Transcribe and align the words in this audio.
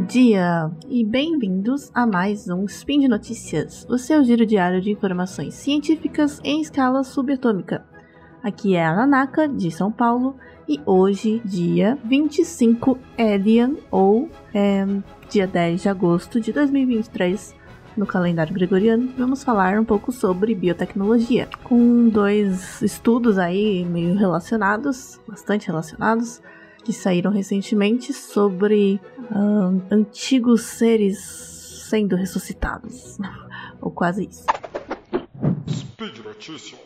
Bom 0.00 0.06
dia 0.06 0.70
e 0.88 1.04
bem-vindos 1.04 1.90
a 1.92 2.06
mais 2.06 2.48
um 2.48 2.64
Spin 2.64 3.00
de 3.00 3.06
Notícias, 3.06 3.86
o 3.86 3.98
seu 3.98 4.24
giro 4.24 4.46
diário 4.46 4.80
de 4.80 4.90
informações 4.90 5.52
científicas 5.52 6.40
em 6.42 6.62
escala 6.62 7.04
subatômica. 7.04 7.84
Aqui 8.42 8.74
é 8.74 8.82
a 8.82 8.96
Nanaka, 8.96 9.46
de 9.46 9.70
São 9.70 9.92
Paulo, 9.92 10.36
e 10.66 10.80
hoje, 10.86 11.42
dia 11.44 11.98
25 12.02 12.98
Elian, 13.18 13.74
ou 13.90 14.30
é, 14.54 14.86
dia 15.28 15.46
10 15.46 15.82
de 15.82 15.88
agosto 15.90 16.40
de 16.40 16.50
2023, 16.50 17.54
no 17.94 18.06
calendário 18.06 18.54
gregoriano, 18.54 19.12
vamos 19.18 19.44
falar 19.44 19.78
um 19.78 19.84
pouco 19.84 20.10
sobre 20.10 20.54
biotecnologia, 20.54 21.46
com 21.62 22.08
dois 22.08 22.80
estudos 22.80 23.36
aí 23.36 23.84
meio 23.84 24.16
relacionados, 24.16 25.20
bastante 25.28 25.66
relacionados, 25.66 26.40
que 26.80 26.92
saíram 26.92 27.30
recentemente 27.30 28.12
sobre 28.12 29.00
uh, 29.30 29.82
antigos 29.90 30.62
seres 30.62 31.18
sendo 31.88 32.16
ressuscitados, 32.16 33.18
ou 33.80 33.90
quase 33.90 34.26
isso. 34.26 34.46
Speed 35.68 36.18
Notícias. 36.24 36.80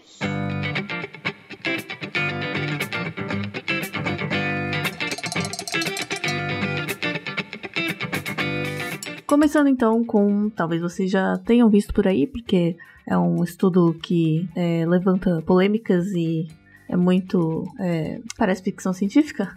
Começando 9.27 9.69
então 9.69 10.05
com, 10.05 10.49
talvez 10.49 10.81
vocês 10.81 11.11
já 11.11 11.37
tenham 11.39 11.69
visto 11.69 11.93
por 11.93 12.07
aí, 12.07 12.27
porque 12.27 12.77
é 13.07 13.19
um 13.19 13.43
estudo 13.43 13.93
que 14.03 14.49
é, 14.55 14.87
levanta 14.87 15.43
polêmicas 15.43 16.07
e 16.13 16.47
é 16.89 16.97
muito. 16.97 17.65
É, 17.79 18.21
parece 18.39 18.63
ficção 18.63 18.93
científica. 18.93 19.55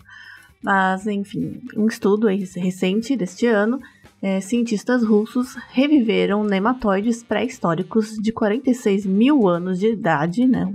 Mas, 0.61 1.05
enfim, 1.07 1.61
um 1.75 1.87
estudo 1.87 2.27
recente 2.27 3.15
deste 3.15 3.45
ano, 3.45 3.79
é, 4.21 4.41
cientistas 4.41 5.03
russos 5.03 5.55
reviveram 5.69 6.43
nematóides 6.43 7.23
pré-históricos 7.23 8.17
de 8.17 8.31
46 8.31 9.05
mil 9.05 9.47
anos 9.47 9.79
de 9.79 9.87
idade, 9.87 10.47
né, 10.47 10.67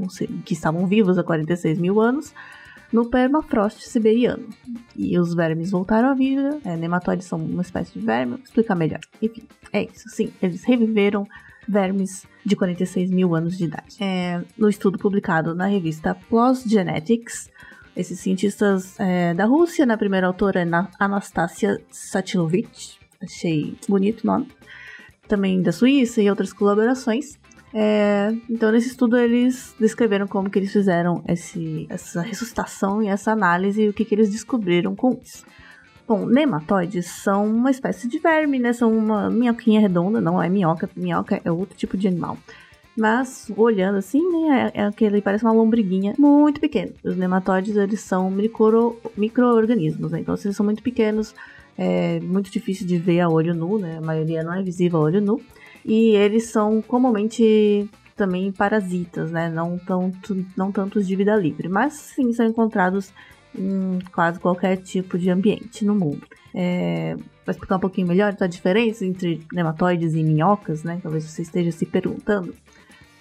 que 0.44 0.55
estavam 0.55 0.86
vivos 0.86 1.19
há 1.19 1.24
46 1.24 1.78
mil 1.78 2.00
anos, 2.00 2.33
no 2.92 3.06
permafrost 3.06 3.89
siberiano. 3.89 4.48
E 4.94 5.19
os 5.19 5.34
vermes 5.34 5.70
voltaram 5.70 6.11
à 6.11 6.14
vida. 6.14 6.61
É, 6.64 6.77
nematóides 6.77 7.27
são 7.27 7.39
uma 7.39 7.62
espécie 7.62 7.98
de 7.98 8.05
verme. 8.05 8.34
Vou 8.34 8.44
explicar 8.44 8.74
melhor. 8.74 9.00
Enfim, 9.20 9.42
é 9.72 9.84
isso. 9.84 10.08
Sim, 10.08 10.30
eles 10.42 10.62
reviveram 10.62 11.27
vermes 11.67 12.27
de 12.44 12.55
46 12.55 13.11
mil 13.11 13.34
anos 13.34 13.56
de 13.56 13.64
idade. 13.64 13.96
É, 13.98 14.42
no 14.58 14.69
estudo 14.69 14.98
publicado 14.98 15.55
na 15.55 15.67
revista 15.67 16.14
PLOS 16.28 16.64
Genetics, 16.64 17.50
esses 17.96 18.18
cientistas 18.20 18.98
é, 18.98 19.34
da 19.34 19.44
Rússia, 19.44 19.84
na 19.86 19.96
primeira 19.96 20.26
autora 20.26 20.60
é 20.60 20.66
Anastasia 20.98 21.80
Satilovich, 21.90 22.98
achei 23.22 23.76
bonito 23.88 24.24
o 24.24 24.26
nome, 24.26 24.48
também 25.28 25.62
da 25.62 25.72
Suíça 25.72 26.20
e 26.22 26.28
outras 26.28 26.52
colaborações, 26.52 27.38
é, 27.74 28.34
então, 28.50 28.70
nesse 28.70 28.88
estudo, 28.88 29.16
eles 29.16 29.74
descreveram 29.80 30.26
como 30.26 30.50
que 30.50 30.58
eles 30.58 30.72
fizeram 30.72 31.22
esse, 31.26 31.86
essa 31.88 32.20
ressuscitação 32.20 33.02
e 33.02 33.08
essa 33.08 33.32
análise 33.32 33.82
e 33.82 33.88
o 33.88 33.92
que, 33.92 34.04
que 34.04 34.14
eles 34.14 34.30
descobriram 34.30 34.94
com 34.94 35.18
isso. 35.22 35.44
Bom, 36.06 36.27
nematóides 36.27 37.06
são 37.06 37.46
uma 37.46 37.70
espécie 37.70 38.06
de 38.08 38.18
verme, 38.18 38.58
né? 38.58 38.72
São 38.72 38.92
uma 38.92 39.30
minhoquinha 39.30 39.80
redonda, 39.80 40.20
não 40.20 40.42
é 40.42 40.48
minhoca, 40.48 40.90
minhoca 40.94 41.40
é 41.42 41.50
outro 41.50 41.77
tipo 41.77 41.96
de 41.96 42.08
animal. 42.08 42.36
Mas, 42.96 43.50
olhando 43.56 43.96
assim, 43.96 44.20
né, 44.30 44.70
é, 44.74 44.80
é 44.80 44.84
aquele, 44.84 45.22
parece 45.22 45.44
uma 45.44 45.52
lombriguinha 45.52 46.14
muito 46.18 46.60
pequena. 46.60 46.92
Os 47.02 47.16
nematóides, 47.16 47.76
eles 47.76 48.00
são 48.00 48.30
micro, 48.30 48.98
micro-organismos, 49.17 50.12
né? 50.12 50.20
Então, 50.20 50.34
eles 50.34 50.56
são 50.56 50.64
muito 50.64 50.83
pequenos, 50.83 51.34
é 51.77 52.20
muito 52.20 52.50
difícil 52.50 52.86
de 52.86 52.98
ver 52.98 53.20
a 53.20 53.28
olho 53.28 53.55
nu, 53.55 53.78
né? 53.78 53.96
A 53.96 54.00
maioria 54.00 54.42
não 54.42 54.52
é 54.55 54.62
visível 54.62 54.98
a 54.98 55.02
olho 55.02 55.20
nu 55.20 55.40
e 55.84 56.14
eles 56.14 56.44
são 56.46 56.80
comumente 56.83 57.89
também 58.17 58.52
parasitas, 58.52 59.30
né? 59.30 59.48
Não, 59.48 59.78
tanto, 59.78 60.44
não 60.56 60.70
tantos 60.70 61.06
de 61.06 61.17
vida 61.17 61.34
livre, 61.34 61.68
mas 61.68 61.94
sim 61.94 62.33
são 62.33 62.46
encontrados 62.46 63.12
em 63.56 63.98
quase 64.14 64.38
qualquer 64.38 64.77
tipo 64.77 65.18
de 65.18 65.30
ambiente 65.30 65.84
no 65.84 65.94
mundo. 65.94 66.22
É, 66.55 67.17
para 67.44 67.52
explicar 67.52 67.77
um 67.77 67.80
pouquinho 67.80 68.06
melhor 68.06 68.36
a 68.38 68.46
diferença 68.46 69.05
entre 69.05 69.44
nematóides 69.52 70.14
e 70.14 70.22
minhocas, 70.22 70.84
né? 70.84 71.00
Talvez 71.02 71.24
você 71.24 71.42
esteja 71.42 71.72
se 71.72 71.86
perguntando. 71.86 72.55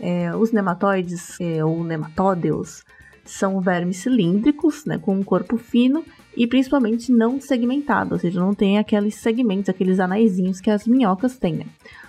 É, 0.03 0.35
os 0.35 0.51
nematóides, 0.51 1.39
é, 1.39 1.63
ou 1.63 1.83
nematódeos, 1.83 2.83
são 3.23 3.61
vermes 3.61 3.97
cilíndricos, 3.97 4.83
né, 4.85 4.97
com 4.97 5.15
um 5.15 5.23
corpo 5.23 5.57
fino 5.57 6.03
e 6.35 6.47
principalmente 6.47 7.11
não 7.11 7.39
segmentado, 7.39 8.15
ou 8.15 8.19
seja, 8.19 8.39
não 8.39 8.53
tem 8.53 8.79
aqueles 8.79 9.15
segmentos, 9.15 9.69
aqueles 9.69 9.99
anaisinhos 9.99 10.59
que 10.59 10.71
as 10.71 10.87
minhocas 10.87 11.37
têm. 11.37 11.57
Né? 11.57 11.65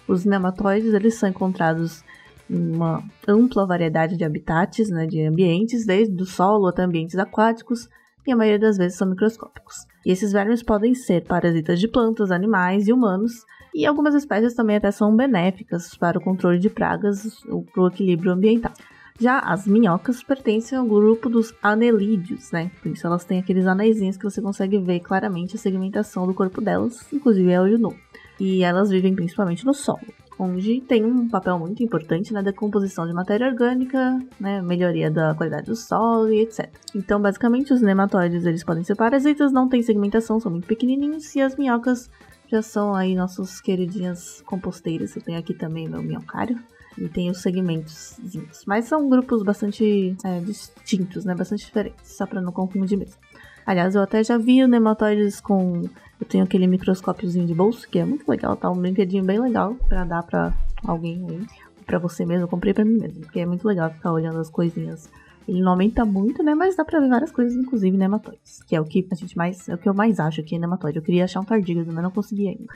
Os 0.09 0.25
nematóides 0.25 0.95
eles 0.95 1.15
são 1.15 1.29
encontrados 1.29 2.03
em 2.49 2.75
uma 2.75 3.05
ampla 3.29 3.67
variedade 3.67 4.17
de 4.17 4.25
habitats, 4.25 4.89
né, 4.89 5.07
de 5.07 5.23
ambientes, 5.27 5.85
desde 5.85 6.21
o 6.23 6.27
solo 6.27 6.69
até 6.69 6.83
ambientes 6.83 7.19
aquáticos, 7.19 7.89
e 8.27 8.33
a 8.33 8.37
maioria 8.37 8.59
das 8.59 8.79
vezes 8.79 8.97
são 8.97 9.09
microscópicos. 9.09 9.87
E 10.05 10.11
esses 10.11 10.33
vermes 10.33 10.63
podem 10.63 10.95
ser 10.95 11.25
parasitas 11.25 11.79
de 11.79 11.89
plantas, 11.89 12.31
animais 12.31 12.89
e 12.89 12.93
humanos, 12.93 13.45
e 13.75 13.87
algumas 13.87 14.15
espécies 14.15 14.55
também 14.55 14.77
até 14.77 14.91
são 14.91 15.15
benéficas 15.15 15.97
para 15.97 16.19
o 16.19 16.21
controle 16.21 16.59
de 16.59 16.69
pragas 16.69 17.45
ou 17.47 17.63
para 17.63 17.83
o 17.83 17.89
equilíbrio 17.89 18.33
ambiental. 18.33 18.73
Já 19.21 19.39
as 19.39 19.67
minhocas 19.67 20.23
pertencem 20.23 20.77
ao 20.77 20.87
grupo 20.87 21.29
dos 21.29 21.55
anelídeos, 21.63 22.51
né? 22.51 22.71
Por 22.83 22.91
isso 22.91 23.07
elas 23.07 23.25
têm 23.25 23.39
aqueles 23.39 23.67
anéisinhos 23.67 24.17
que 24.17 24.25
você 24.25 24.41
consegue 24.41 24.79
ver 24.79 25.01
claramente 25.01 25.57
a 25.57 25.59
segmentação 25.59 26.27
do 26.27 26.35
corpo 26.35 26.61
delas, 26.61 27.07
inclusive 27.13 27.51
é 27.51 27.61
olho 27.61 27.79
nu 27.79 27.95
e 28.43 28.65
elas 28.65 28.91
vivem 28.91 29.15
principalmente 29.15 29.65
no 29.65 29.73
solo, 29.73 30.01
onde 30.39 30.81
tem 30.81 31.05
um 31.05 31.29
papel 31.29 31.59
muito 31.59 31.83
importante 31.83 32.33
na 32.33 32.43
decomposição 32.43 33.07
de 33.07 33.13
matéria 33.13 33.47
orgânica, 33.47 34.19
né, 34.41 34.61
melhoria 34.63 35.11
da 35.11 35.35
qualidade 35.35 35.67
do 35.67 35.77
solo 35.77 36.33
e 36.33 36.41
etc. 36.41 36.71
Então, 36.95 37.21
basicamente, 37.21 37.73
os 37.73 37.81
nematóides 37.81 38.45
eles 38.45 38.65
podem 38.65 38.85
ser 38.85 38.97
parasitas, 38.97 39.53
não 39.53 39.69
têm 39.69 39.83
segmentação, 39.83 40.41
são 40.41 40.51
muito 40.51 40.67
pequenininhos, 40.67 41.35
e 41.35 41.41
as 41.41 41.57
minhocas 41.57 42.11
já 42.49 42.61
são 42.61 42.95
aí 42.95 43.15
nossos 43.15 43.61
queridinhas 43.61 44.43
composteiras. 44.43 45.17
Eu 45.17 45.23
tenho 45.23 45.39
aqui 45.39 45.55
também 45.55 45.89
meu 45.89 46.03
minhocário. 46.03 46.59
E 46.99 47.09
tem 47.09 47.31
os 47.31 47.41
segmentos, 47.41 48.21
mas 48.67 48.85
são 48.85 49.09
grupos 49.09 49.43
bastante 49.43 50.15
é, 50.23 50.41
distintos, 50.41 51.25
né? 51.25 51.35
Bastante 51.35 51.65
diferentes, 51.65 52.07
só 52.07 52.27
para 52.27 52.39
não 52.39 52.53
confundir 52.53 52.99
mesmo. 52.99 53.17
Aliás, 53.65 53.95
eu 53.95 54.03
até 54.03 54.23
já 54.23 54.37
vi 54.37 54.67
nematóides 54.67 55.41
com 55.41 55.89
eu 56.23 56.27
tenho 56.27 56.45
aquele 56.45 56.69
microscópiozinho 56.69 57.47
de 57.47 57.53
bolso, 57.53 57.89
que 57.89 57.99
é 57.99 58.05
muito 58.05 58.29
legal, 58.29 58.57
tá? 58.57 58.71
Um 58.71 58.77
brinquedinho 58.77 59.25
bem 59.25 59.41
legal 59.41 59.75
para 59.89 60.05
dar 60.05 60.23
para 60.23 60.55
alguém 60.87 61.27
aí. 61.29 61.47
Pra 61.85 61.99
você 61.99 62.25
mesmo, 62.25 62.45
eu 62.45 62.49
comprei 62.49 62.73
pra 62.73 62.85
mim 62.85 62.97
mesmo, 62.97 63.23
porque 63.23 63.41
é 63.41 63.47
muito 63.47 63.67
legal 63.67 63.91
ficar 63.91 64.13
olhando 64.13 64.39
as 64.39 64.49
coisinhas. 64.49 65.11
Ele 65.49 65.61
não 65.61 65.73
aumenta 65.73 66.05
muito, 66.05 66.41
né? 66.41 66.55
Mas 66.55 66.77
dá 66.77 66.85
pra 66.85 67.01
ver 67.01 67.09
várias 67.09 67.33
coisas, 67.33 67.57
inclusive 67.57 67.97
nematóides. 67.97 68.63
Que 68.63 68.77
é 68.77 68.81
o 68.81 68.85
que 68.85 69.05
a 69.11 69.15
gente 69.17 69.37
mais. 69.37 69.69
É 69.69 69.75
o 69.75 69.79
que 69.79 69.89
eu 69.89 69.95
mais 69.95 70.21
acho 70.21 70.41
aqui 70.41 70.55
é 70.55 70.59
nematóide. 70.59 70.99
Eu 70.99 71.03
queria 71.03 71.25
achar 71.25 71.41
um 71.41 71.45
tardígrado, 71.45 71.93
mas 71.93 72.05
não 72.05 72.11
consegui 72.13 72.47
ainda. 72.47 72.73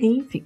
Enfim. 0.00 0.42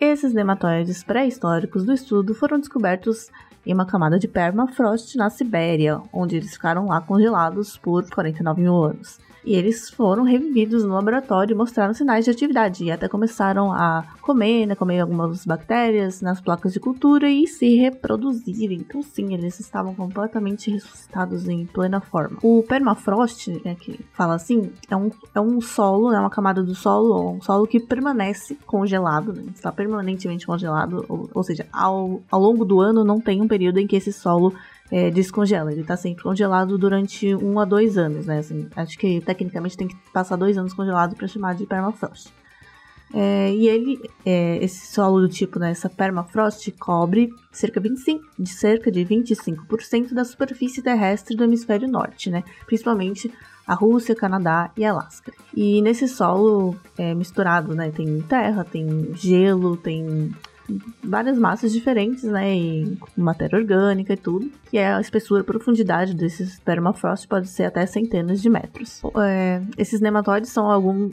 Esses 0.00 0.32
nematóides 0.32 1.04
pré-históricos 1.04 1.84
do 1.84 1.92
estudo 1.92 2.34
foram 2.34 2.58
descobertos 2.58 3.30
em 3.66 3.72
uma 3.72 3.86
camada 3.86 4.18
de 4.18 4.28
permafrost 4.28 5.16
na 5.16 5.30
Sibéria, 5.30 6.00
onde 6.12 6.36
eles 6.36 6.52
ficaram 6.52 6.86
lá 6.86 7.00
congelados 7.00 7.76
por 7.76 8.08
49 8.08 8.60
mil 8.60 8.82
anos. 8.82 9.18
E 9.44 9.54
eles 9.54 9.90
foram 9.90 10.24
revividos 10.24 10.84
no 10.84 10.94
laboratório 10.94 11.52
e 11.52 11.56
mostraram 11.56 11.92
sinais 11.92 12.24
de 12.24 12.30
atividade. 12.30 12.84
E 12.84 12.90
até 12.90 13.08
começaram 13.08 13.70
a 13.72 14.02
comer, 14.22 14.66
né, 14.66 14.74
comer 14.74 15.00
algumas 15.00 15.44
bactérias 15.44 16.22
nas 16.22 16.40
placas 16.40 16.72
de 16.72 16.80
cultura 16.80 17.28
e 17.28 17.46
se 17.46 17.76
reproduzir. 17.76 18.72
Então, 18.72 19.02
sim, 19.02 19.34
eles 19.34 19.60
estavam 19.60 19.94
completamente 19.94 20.70
ressuscitados 20.70 21.46
em 21.46 21.66
plena 21.66 22.00
forma. 22.00 22.38
O 22.42 22.62
permafrost, 22.62 23.48
né, 23.62 23.74
que 23.74 24.00
fala 24.14 24.34
assim, 24.34 24.72
é 24.90 24.96
um, 24.96 25.10
é 25.34 25.40
um 25.40 25.60
solo, 25.60 26.10
é 26.12 26.18
uma 26.18 26.30
camada 26.30 26.62
do 26.62 26.74
solo, 26.74 27.32
um 27.32 27.42
solo 27.42 27.66
que 27.66 27.78
permanece 27.78 28.56
congelado, 28.66 29.34
né, 29.34 29.44
está 29.54 29.70
permanentemente 29.70 30.46
congelado, 30.46 31.04
ou, 31.06 31.28
ou 31.34 31.42
seja, 31.42 31.66
ao, 31.70 32.22
ao 32.30 32.40
longo 32.40 32.64
do 32.64 32.80
ano 32.80 33.04
não 33.04 33.20
tem 33.20 33.42
um 33.42 33.48
período 33.54 33.78
em 33.78 33.86
que 33.86 33.94
esse 33.94 34.12
solo 34.12 34.52
é, 34.90 35.10
descongela. 35.10 35.70
Ele 35.70 35.82
está 35.82 35.96
sempre 35.96 36.24
congelado 36.24 36.76
durante 36.76 37.34
um 37.34 37.60
a 37.60 37.64
dois 37.64 37.96
anos, 37.96 38.26
né? 38.26 38.38
Assim, 38.38 38.68
acho 38.74 38.98
que 38.98 39.20
tecnicamente 39.20 39.76
tem 39.76 39.86
que 39.86 39.96
passar 40.12 40.36
dois 40.36 40.58
anos 40.58 40.74
congelado 40.74 41.14
para 41.14 41.28
chamar 41.28 41.54
de 41.54 41.66
permafrost. 41.66 42.32
É, 43.14 43.52
e 43.52 43.68
ele, 43.68 44.00
é, 44.26 44.58
esse 44.64 44.92
solo 44.92 45.20
do 45.20 45.28
tipo, 45.28 45.60
né, 45.60 45.70
essa 45.70 45.88
permafrost, 45.88 46.68
cobre 46.72 47.30
cerca, 47.52 47.78
25, 47.78 48.24
de 48.36 48.50
cerca 48.50 48.90
de 48.90 49.04
25% 49.04 50.12
da 50.12 50.24
superfície 50.24 50.82
terrestre 50.82 51.36
do 51.36 51.44
hemisfério 51.44 51.86
norte, 51.86 52.28
né? 52.28 52.42
Principalmente 52.66 53.32
a 53.64 53.74
Rússia, 53.74 54.16
Canadá 54.16 54.72
e 54.76 54.84
Alasca. 54.84 55.32
E 55.56 55.80
nesse 55.80 56.08
solo 56.08 56.76
é, 56.98 57.14
misturado, 57.14 57.72
né, 57.72 57.92
tem 57.92 58.20
terra, 58.22 58.64
tem 58.64 59.12
gelo, 59.14 59.76
tem 59.76 60.34
várias 61.02 61.38
massas 61.38 61.72
diferentes, 61.72 62.24
né, 62.24 62.56
e 62.56 62.98
matéria 63.16 63.58
orgânica 63.58 64.14
e 64.14 64.16
tudo, 64.16 64.50
que 64.70 64.78
é 64.78 64.94
a 64.94 65.00
espessura 65.00 65.42
e 65.42 65.44
profundidade 65.44 66.14
desses 66.14 66.58
permafrost 66.60 67.28
pode 67.28 67.48
ser 67.48 67.64
até 67.64 67.84
centenas 67.86 68.40
de 68.40 68.48
metros. 68.48 69.02
É, 69.22 69.62
esses 69.76 70.00
nematóides 70.00 70.50
são 70.50 70.70
algum, 70.70 71.10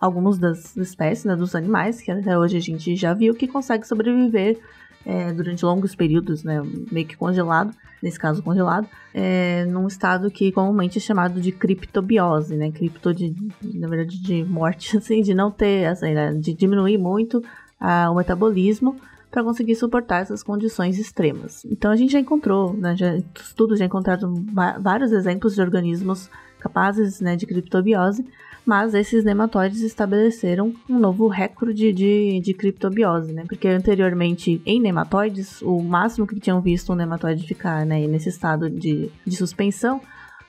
alguns 0.00 0.38
das 0.38 0.76
espécies, 0.76 1.24
né, 1.24 1.36
dos 1.36 1.54
animais 1.54 2.00
que 2.00 2.10
até 2.10 2.38
hoje 2.38 2.56
a 2.56 2.60
gente 2.60 2.96
já 2.96 3.12
viu 3.12 3.34
que 3.34 3.46
consegue 3.46 3.86
sobreviver 3.86 4.58
é, 5.04 5.32
durante 5.32 5.64
longos 5.64 5.94
períodos, 5.94 6.42
né, 6.42 6.62
meio 6.90 7.06
que 7.06 7.16
congelado, 7.16 7.74
nesse 8.02 8.18
caso 8.18 8.42
congelado, 8.42 8.88
é, 9.14 9.64
num 9.66 9.86
estado 9.86 10.30
que 10.30 10.50
comumente 10.52 10.98
é 10.98 11.00
chamado 11.00 11.40
de 11.40 11.52
criptobiose, 11.52 12.56
né, 12.56 12.70
cripto 12.72 13.14
de, 13.14 13.34
na 13.62 13.88
verdade, 13.88 14.20
de 14.20 14.44
morte, 14.44 14.96
assim, 14.98 15.22
de 15.22 15.34
não 15.34 15.50
ter, 15.50 15.86
assim, 15.86 16.12
né, 16.12 16.32
de 16.34 16.52
diminuir 16.54 16.98
muito 16.98 17.42
o 17.80 18.14
metabolismo 18.14 18.96
para 19.30 19.44
conseguir 19.44 19.74
suportar 19.74 20.22
essas 20.22 20.42
condições 20.42 20.98
extremas. 20.98 21.64
Então 21.66 21.90
a 21.90 21.96
gente 21.96 22.12
já 22.12 22.20
encontrou, 22.20 22.72
né, 22.72 22.96
já, 22.96 23.16
estudos 23.34 23.78
já 23.78 23.84
encontraram 23.84 24.34
vários 24.80 25.12
exemplos 25.12 25.54
de 25.54 25.60
organismos 25.60 26.30
capazes 26.58 27.20
né, 27.20 27.36
de 27.36 27.46
criptobiose, 27.46 28.24
mas 28.64 28.94
esses 28.94 29.22
nematóides 29.22 29.80
estabeleceram 29.82 30.72
um 30.88 30.98
novo 30.98 31.28
recorde 31.28 31.92
de, 31.92 32.40
de 32.40 32.52
criptobiose, 32.52 33.32
né? 33.32 33.44
Porque 33.46 33.68
anteriormente, 33.68 34.60
em 34.66 34.80
nematóides, 34.80 35.62
o 35.62 35.80
máximo 35.80 36.26
que 36.26 36.40
tinham 36.40 36.60
visto 36.60 36.92
um 36.92 36.96
nematóide 36.96 37.46
ficar 37.46 37.86
né, 37.86 38.04
nesse 38.08 38.28
estado 38.28 38.68
de, 38.68 39.08
de 39.24 39.36
suspensão 39.36 40.00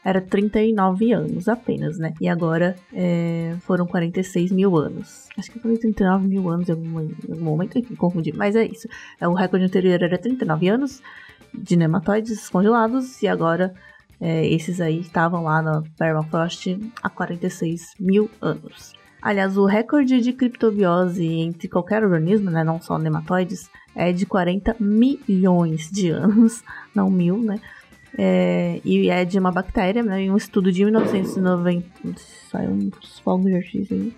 era 0.08 0.22
39 0.22 1.12
anos 1.12 1.50
apenas, 1.50 2.00
né? 2.00 2.14
E 2.22 2.30
agora 2.30 2.78
é, 2.94 3.58
foram 3.60 3.86
46 3.86 4.54
mil 4.54 4.78
anos. 4.78 5.28
Acho 5.38 5.52
que 5.52 5.60
falei 5.60 5.78
39 5.78 6.26
mil 6.30 6.50
anos 6.50 6.70
em 6.70 6.72
algum, 6.72 7.02
em 7.02 7.16
algum 7.30 7.44
momento, 7.44 7.78
enfim, 7.78 7.94
confundi. 7.94 8.32
Mas 8.32 8.56
é 8.56 8.64
isso. 8.64 8.88
É, 9.20 9.28
o 9.28 9.34
recorde 9.34 9.66
anterior 9.66 10.02
era 10.02 10.18
39 10.18 10.70
anos 10.70 11.02
de 11.54 11.76
nematóides 11.76 12.48
congelados 12.48 13.22
e 13.22 13.28
agora 13.28 13.74
é, 14.22 14.48
esses 14.48 14.80
aí 14.80 15.02
estavam 15.02 15.44
lá 15.44 15.62
na 15.62 15.84
permafrost 15.98 16.80
há 17.04 17.10
46 17.10 17.96
mil 18.00 18.32
anos. 18.42 18.94
Aliás, 19.22 19.58
o 19.58 19.66
recorde 19.66 20.22
de 20.22 20.32
criptobiose 20.32 21.26
entre 21.26 21.68
qualquer 21.68 22.02
organismo, 22.06 22.50
né, 22.50 22.64
não 22.64 22.80
só 22.80 22.98
nematóides, 22.98 23.70
é 23.94 24.14
de 24.14 24.26
40 24.26 24.78
milhões 24.80 25.92
de 25.92 26.12
anos, 26.12 26.64
não 26.96 27.10
mil, 27.10 27.38
né? 27.40 27.60
É, 28.18 28.82
e 28.84 29.10
é 29.10 29.24
de 29.24 29.38
uma 29.38 29.52
bactéria, 29.52 30.02
né, 30.02 30.24
em 30.24 30.32
um 30.32 30.38
estudo 30.38 30.72
de 30.72 30.84
1990. 30.84 31.86
Saiu 32.50 32.72
uns 32.72 33.20
fogos 33.20 33.46
de 33.46 33.56
artifício 33.56 33.96
aí. 33.96 34.14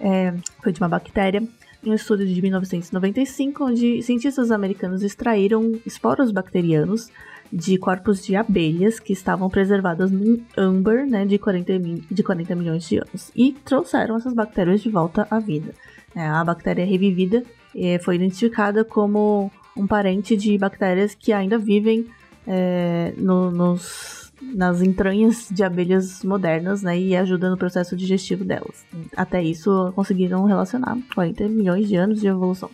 É, 0.00 0.34
foi 0.62 0.72
de 0.72 0.80
uma 0.80 0.88
bactéria 0.88 1.42
em 1.82 1.90
um 1.90 1.94
estudo 1.94 2.26
de 2.26 2.42
1995, 2.42 3.64
onde 3.64 4.02
cientistas 4.02 4.50
americanos 4.50 5.02
extraíram 5.02 5.72
esporos 5.86 6.30
bacterianos 6.30 7.10
de 7.52 7.78
corpos 7.78 8.24
de 8.24 8.36
abelhas 8.36 9.00
que 9.00 9.12
estavam 9.12 9.48
preservadas 9.48 10.10
no 10.10 10.38
âmbar 10.56 11.06
né, 11.06 11.24
de, 11.24 11.38
40 11.38 11.78
de 12.10 12.22
40 12.22 12.54
milhões 12.54 12.86
de 12.86 12.98
anos 12.98 13.32
e 13.34 13.52
trouxeram 13.64 14.16
essas 14.16 14.34
bactérias 14.34 14.82
de 14.82 14.90
volta 14.90 15.26
à 15.30 15.38
vida. 15.38 15.72
É, 16.14 16.26
a 16.26 16.44
bactéria 16.44 16.84
revivida 16.84 17.42
é, 17.74 17.98
foi 17.98 18.16
identificada 18.16 18.84
como 18.84 19.50
um 19.76 19.86
parente 19.86 20.36
de 20.36 20.58
bactérias 20.58 21.14
que 21.14 21.32
ainda 21.32 21.56
vivem 21.56 22.06
é, 22.48 23.12
no, 23.18 23.50
nos, 23.50 24.32
nas 24.40 24.80
entranhas 24.80 25.48
de 25.50 25.62
abelhas 25.62 26.24
modernas 26.24 26.82
né, 26.82 26.98
e 26.98 27.14
ajuda 27.14 27.50
no 27.50 27.58
processo 27.58 27.94
digestivo 27.94 28.44
delas. 28.44 28.86
Até 29.14 29.42
isso 29.42 29.92
conseguiram 29.94 30.44
relacionar 30.44 30.96
40 31.14 31.46
milhões 31.48 31.86
de 31.86 31.96
anos 31.96 32.20
de 32.20 32.26
evolução. 32.26 32.70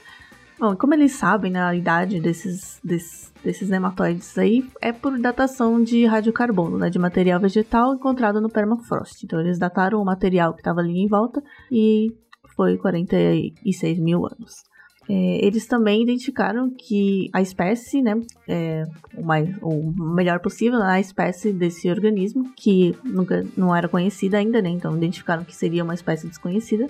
Bom, 0.56 0.76
como 0.76 0.94
eles 0.94 1.12
sabem 1.12 1.50
né, 1.50 1.60
a 1.60 1.74
idade 1.74 2.20
desses, 2.20 2.80
desses, 2.82 3.32
desses 3.42 3.68
nematóides 3.68 4.38
aí, 4.38 4.64
é 4.80 4.92
por 4.92 5.18
datação 5.18 5.82
de 5.82 6.06
radiocarbono, 6.06 6.78
né, 6.78 6.88
de 6.88 6.98
material 6.98 7.40
vegetal 7.40 7.94
encontrado 7.94 8.40
no 8.40 8.48
permafrost. 8.48 9.24
Então 9.24 9.40
eles 9.40 9.58
dataram 9.58 10.00
o 10.00 10.04
material 10.04 10.54
que 10.54 10.60
estava 10.60 10.80
ali 10.80 10.96
em 10.96 11.08
volta 11.08 11.42
e 11.72 12.14
foi 12.54 12.78
46 12.78 13.98
mil 13.98 14.24
anos. 14.24 14.62
É, 15.08 15.44
eles 15.44 15.66
também 15.66 16.02
identificaram 16.02 16.70
que 16.70 17.28
a 17.32 17.42
espécie, 17.42 18.02
né, 18.02 18.20
é, 18.48 18.84
o, 19.16 19.22
mais, 19.22 19.48
o 19.60 19.92
melhor 20.14 20.40
possível, 20.40 20.82
a 20.82 20.98
espécie 21.00 21.52
desse 21.52 21.88
organismo, 21.90 22.52
que 22.56 22.96
nunca 23.04 23.44
não 23.56 23.74
era 23.74 23.88
conhecida 23.88 24.38
ainda, 24.38 24.62
né, 24.62 24.70
então 24.70 24.96
identificaram 24.96 25.44
que 25.44 25.54
seria 25.54 25.84
uma 25.84 25.94
espécie 25.94 26.26
desconhecida, 26.26 26.88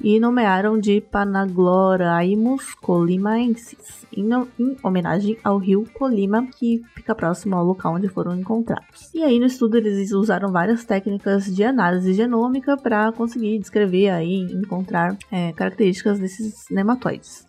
e 0.00 0.20
nomearam 0.20 0.78
de 0.78 1.00
Panagloraimos 1.00 2.74
colimaensis, 2.74 4.06
em, 4.14 4.28
em, 4.58 4.76
homenagem 4.82 5.38
ao 5.42 5.58
rio 5.58 5.86
Colima, 5.94 6.46
que 6.58 6.82
fica 6.94 7.14
próximo 7.14 7.56
ao 7.56 7.64
local 7.64 7.94
onde 7.94 8.08
foram 8.08 8.38
encontrados. 8.38 9.10
E 9.14 9.22
aí 9.22 9.38
no 9.38 9.46
estudo 9.46 9.76
eles 9.76 10.12
usaram 10.12 10.52
várias 10.52 10.84
técnicas 10.84 11.46
de 11.46 11.64
análise 11.64 12.12
genômica 12.12 12.76
para 12.76 13.10
conseguir 13.12 13.58
descrever 13.58 14.10
aí, 14.10 14.40
encontrar 14.52 15.16
é, 15.30 15.52
características 15.52 16.18
desses 16.18 16.66
nematóides. 16.70 17.45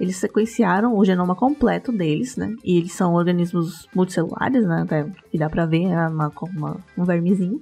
Eles 0.00 0.16
sequenciaram 0.16 0.96
o 0.96 1.04
genoma 1.04 1.36
completo 1.36 1.92
deles, 1.92 2.36
né? 2.36 2.54
E 2.64 2.78
eles 2.78 2.92
são 2.92 3.14
organismos 3.14 3.86
multicelulares, 3.94 4.64
né? 4.66 4.82
Até 4.82 5.06
que 5.30 5.38
dá 5.38 5.48
pra 5.48 5.66
ver, 5.66 5.84
é 5.84 6.08
uma, 6.08 6.32
uma, 6.56 6.76
um 6.96 7.04
vermezinho 7.04 7.60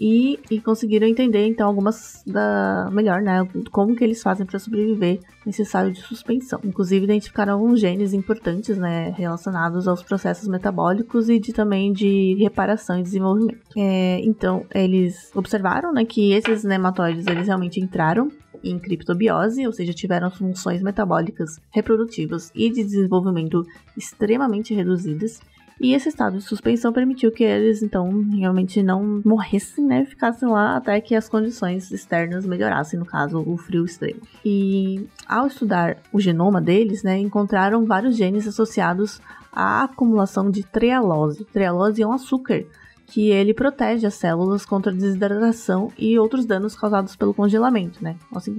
e, 0.00 0.38
e 0.50 0.60
conseguiram 0.60 1.06
entender 1.06 1.46
então 1.46 1.66
algumas 1.66 2.22
da 2.26 2.88
melhor, 2.92 3.20
né, 3.22 3.46
como 3.70 3.94
que 3.94 4.02
eles 4.02 4.22
fazem 4.22 4.46
para 4.46 4.58
sobreviver 4.58 5.20
nesse 5.44 5.62
estado 5.62 5.92
de 5.92 6.00
suspensão. 6.00 6.60
Inclusive 6.64 7.04
identificaram 7.04 7.54
alguns 7.54 7.80
genes 7.80 8.12
importantes, 8.12 8.76
né, 8.76 9.14
relacionados 9.16 9.86
aos 9.86 10.02
processos 10.02 10.48
metabólicos 10.48 11.28
e 11.28 11.38
de 11.38 11.52
também 11.52 11.92
de 11.92 12.34
reparação 12.38 12.98
e 12.98 13.02
desenvolvimento. 13.02 13.58
É, 13.76 14.20
então 14.24 14.64
eles 14.74 15.30
observaram, 15.34 15.92
né, 15.92 16.04
que 16.04 16.32
esses 16.32 16.64
nematóides 16.64 17.26
eles 17.26 17.46
realmente 17.46 17.80
entraram 17.80 18.30
em 18.64 18.78
criptobiose, 18.78 19.66
ou 19.66 19.72
seja, 19.72 19.92
tiveram 19.92 20.30
funções 20.30 20.82
metabólicas 20.82 21.60
reprodutivas 21.70 22.50
e 22.54 22.70
de 22.70 22.82
desenvolvimento 22.82 23.64
extremamente 23.96 24.74
reduzidas 24.74 25.40
e 25.80 25.92
esse 25.92 26.08
estado 26.08 26.38
de 26.38 26.44
suspensão 26.44 26.92
permitiu 26.92 27.32
que 27.32 27.42
eles, 27.42 27.82
então, 27.82 28.08
realmente 28.30 28.82
não 28.82 29.20
morressem, 29.24 29.84
né? 29.84 30.04
Ficassem 30.04 30.48
lá 30.48 30.76
até 30.76 31.00
que 31.00 31.14
as 31.14 31.28
condições 31.28 31.90
externas 31.90 32.46
melhorassem, 32.46 32.98
no 32.98 33.04
caso, 33.04 33.40
o 33.40 33.56
frio 33.56 33.84
extremo. 33.84 34.20
E 34.44 35.06
ao 35.28 35.46
estudar 35.46 35.98
o 36.12 36.20
genoma 36.20 36.60
deles, 36.60 37.02
né, 37.02 37.18
encontraram 37.18 37.84
vários 37.84 38.16
genes 38.16 38.46
associados 38.46 39.20
à 39.52 39.84
acumulação 39.84 40.50
de 40.50 40.62
trealose. 40.62 41.44
Trealose 41.44 42.02
é 42.02 42.06
um 42.06 42.12
açúcar 42.12 42.64
que 43.06 43.30
ele 43.30 43.52
protege 43.52 44.06
as 44.06 44.14
células 44.14 44.64
contra 44.64 44.92
desidratação 44.92 45.92
e 45.98 46.18
outros 46.18 46.46
danos 46.46 46.74
causados 46.74 47.14
pelo 47.16 47.34
congelamento, 47.34 48.02
né? 48.02 48.16
Assim, 48.34 48.56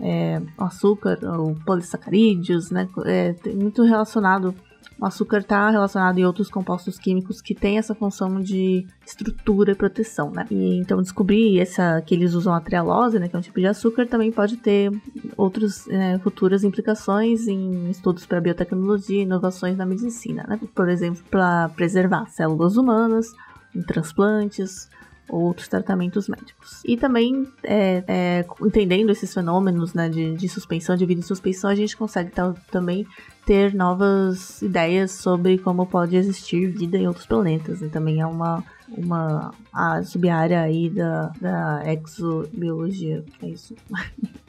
é, 0.00 0.40
açúcar, 0.58 1.18
o 1.22 1.54
polissacarídeos, 1.64 2.70
né? 2.70 2.88
É, 3.04 3.34
muito 3.54 3.82
relacionado 3.82 4.54
o 4.98 5.04
açúcar 5.04 5.38
está 5.38 5.68
relacionado 5.68 6.18
em 6.18 6.24
outros 6.24 6.48
compostos 6.48 6.98
químicos 6.98 7.42
que 7.42 7.54
têm 7.54 7.76
essa 7.76 7.94
função 7.94 8.40
de 8.40 8.86
estrutura 9.06 9.72
e 9.72 9.74
proteção, 9.74 10.30
né? 10.30 10.46
E 10.50 10.78
então 10.78 11.02
descobrir 11.02 11.60
essa 11.60 12.00
que 12.00 12.14
eles 12.14 12.32
usam 12.32 12.54
a 12.54 12.60
trealose, 12.60 13.18
né, 13.18 13.28
que 13.28 13.36
é 13.36 13.38
um 13.38 13.42
tipo 13.42 13.60
de 13.60 13.66
açúcar, 13.66 14.06
também 14.06 14.32
pode 14.32 14.56
ter 14.56 14.90
outras 15.36 15.86
né, 15.86 16.18
futuras 16.20 16.64
implicações 16.64 17.46
em 17.46 17.90
estudos 17.90 18.24
para 18.24 18.40
biotecnologia 18.40 19.22
inovações 19.22 19.76
na 19.76 19.84
medicina, 19.84 20.44
né? 20.48 20.58
Por 20.74 20.88
exemplo, 20.88 21.22
para 21.30 21.68
preservar 21.70 22.26
células 22.30 22.76
humanas 22.76 23.34
em 23.76 23.82
transplantes, 23.82 24.88
outros 25.28 25.68
tratamentos 25.68 26.28
médicos. 26.28 26.80
E 26.84 26.96
também, 26.96 27.46
é, 27.62 28.04
é, 28.06 28.46
entendendo 28.62 29.10
esses 29.10 29.32
fenômenos 29.32 29.92
né, 29.92 30.08
de, 30.08 30.34
de, 30.34 30.48
suspensão, 30.48 30.96
de 30.96 31.04
vida 31.04 31.20
em 31.20 31.24
suspensão, 31.24 31.70
a 31.70 31.74
gente 31.74 31.96
consegue 31.96 32.30
também 32.70 33.06
ter 33.44 33.74
novas 33.74 34.62
ideias 34.62 35.12
sobre 35.12 35.58
como 35.58 35.86
pode 35.86 36.16
existir 36.16 36.66
vida 36.70 36.96
em 36.96 37.06
outros 37.06 37.26
planetas. 37.26 37.82
E 37.82 37.88
também 37.88 38.20
é 38.20 38.26
uma, 38.26 38.62
uma 38.88 39.52
a 39.72 40.02
sub-área 40.02 40.62
aí 40.62 40.90
da, 40.90 41.32
da 41.40 41.82
exobiologia. 41.92 43.24
É 43.42 43.48
isso. 43.48 43.74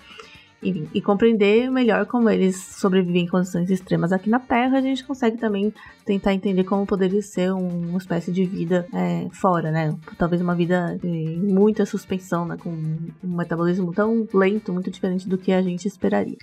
Enfim, 0.68 0.90
e 0.94 1.02
compreender 1.02 1.72
melhor 1.72 2.06
como 2.06 2.30
eles 2.30 2.58
sobrevivem 2.58 3.24
em 3.24 3.28
condições 3.28 3.70
extremas 3.70 4.12
aqui 4.12 4.30
na 4.30 4.38
Terra, 4.38 4.78
a 4.78 4.82
gente 4.82 5.02
consegue 5.06 5.38
também 5.38 5.74
tentar 6.04 6.34
entender 6.34 6.66
como 6.66 6.86
poderia 6.86 7.22
ser 7.22 7.54
uma 7.54 7.98
espécie 7.98 8.34
de 8.34 8.44
vida 8.44 8.86
é, 8.94 9.30
fora, 9.32 9.72
né? 9.72 9.96
Talvez 10.18 10.42
uma 10.42 10.54
vida 10.54 11.00
em 11.02 11.38
muita 11.38 11.86
suspensão, 11.86 12.46
né? 12.46 12.58
Com 12.58 12.70
um 12.70 13.38
metabolismo 13.38 13.94
tão 13.94 14.28
lento, 14.34 14.74
muito 14.74 14.92
diferente 14.92 15.30
do 15.30 15.38
que 15.38 15.54
a 15.54 15.62
gente 15.62 15.88
esperaria. 15.88 16.38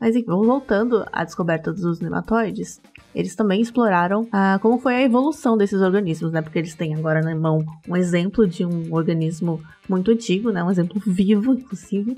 Mas 0.00 0.16
enfim, 0.16 0.26
voltando 0.26 1.06
à 1.12 1.22
descoberta 1.22 1.72
dos 1.72 2.00
nematóides, 2.00 2.80
eles 3.14 3.34
também 3.34 3.60
exploraram 3.60 4.28
ah, 4.32 4.58
como 4.62 4.78
foi 4.78 4.94
a 4.94 5.02
evolução 5.02 5.56
desses 5.56 5.80
organismos, 5.80 6.32
né? 6.32 6.42
Porque 6.42 6.58
eles 6.58 6.74
têm 6.74 6.94
agora 6.94 7.20
na 7.20 7.34
mão 7.34 7.64
um 7.88 7.96
exemplo 7.96 8.46
de 8.46 8.64
um 8.64 8.92
organismo 8.92 9.60
muito 9.88 10.10
antigo, 10.10 10.50
né? 10.50 10.62
Um 10.62 10.70
exemplo 10.70 11.00
vivo, 11.04 11.54
inclusive, 11.54 12.16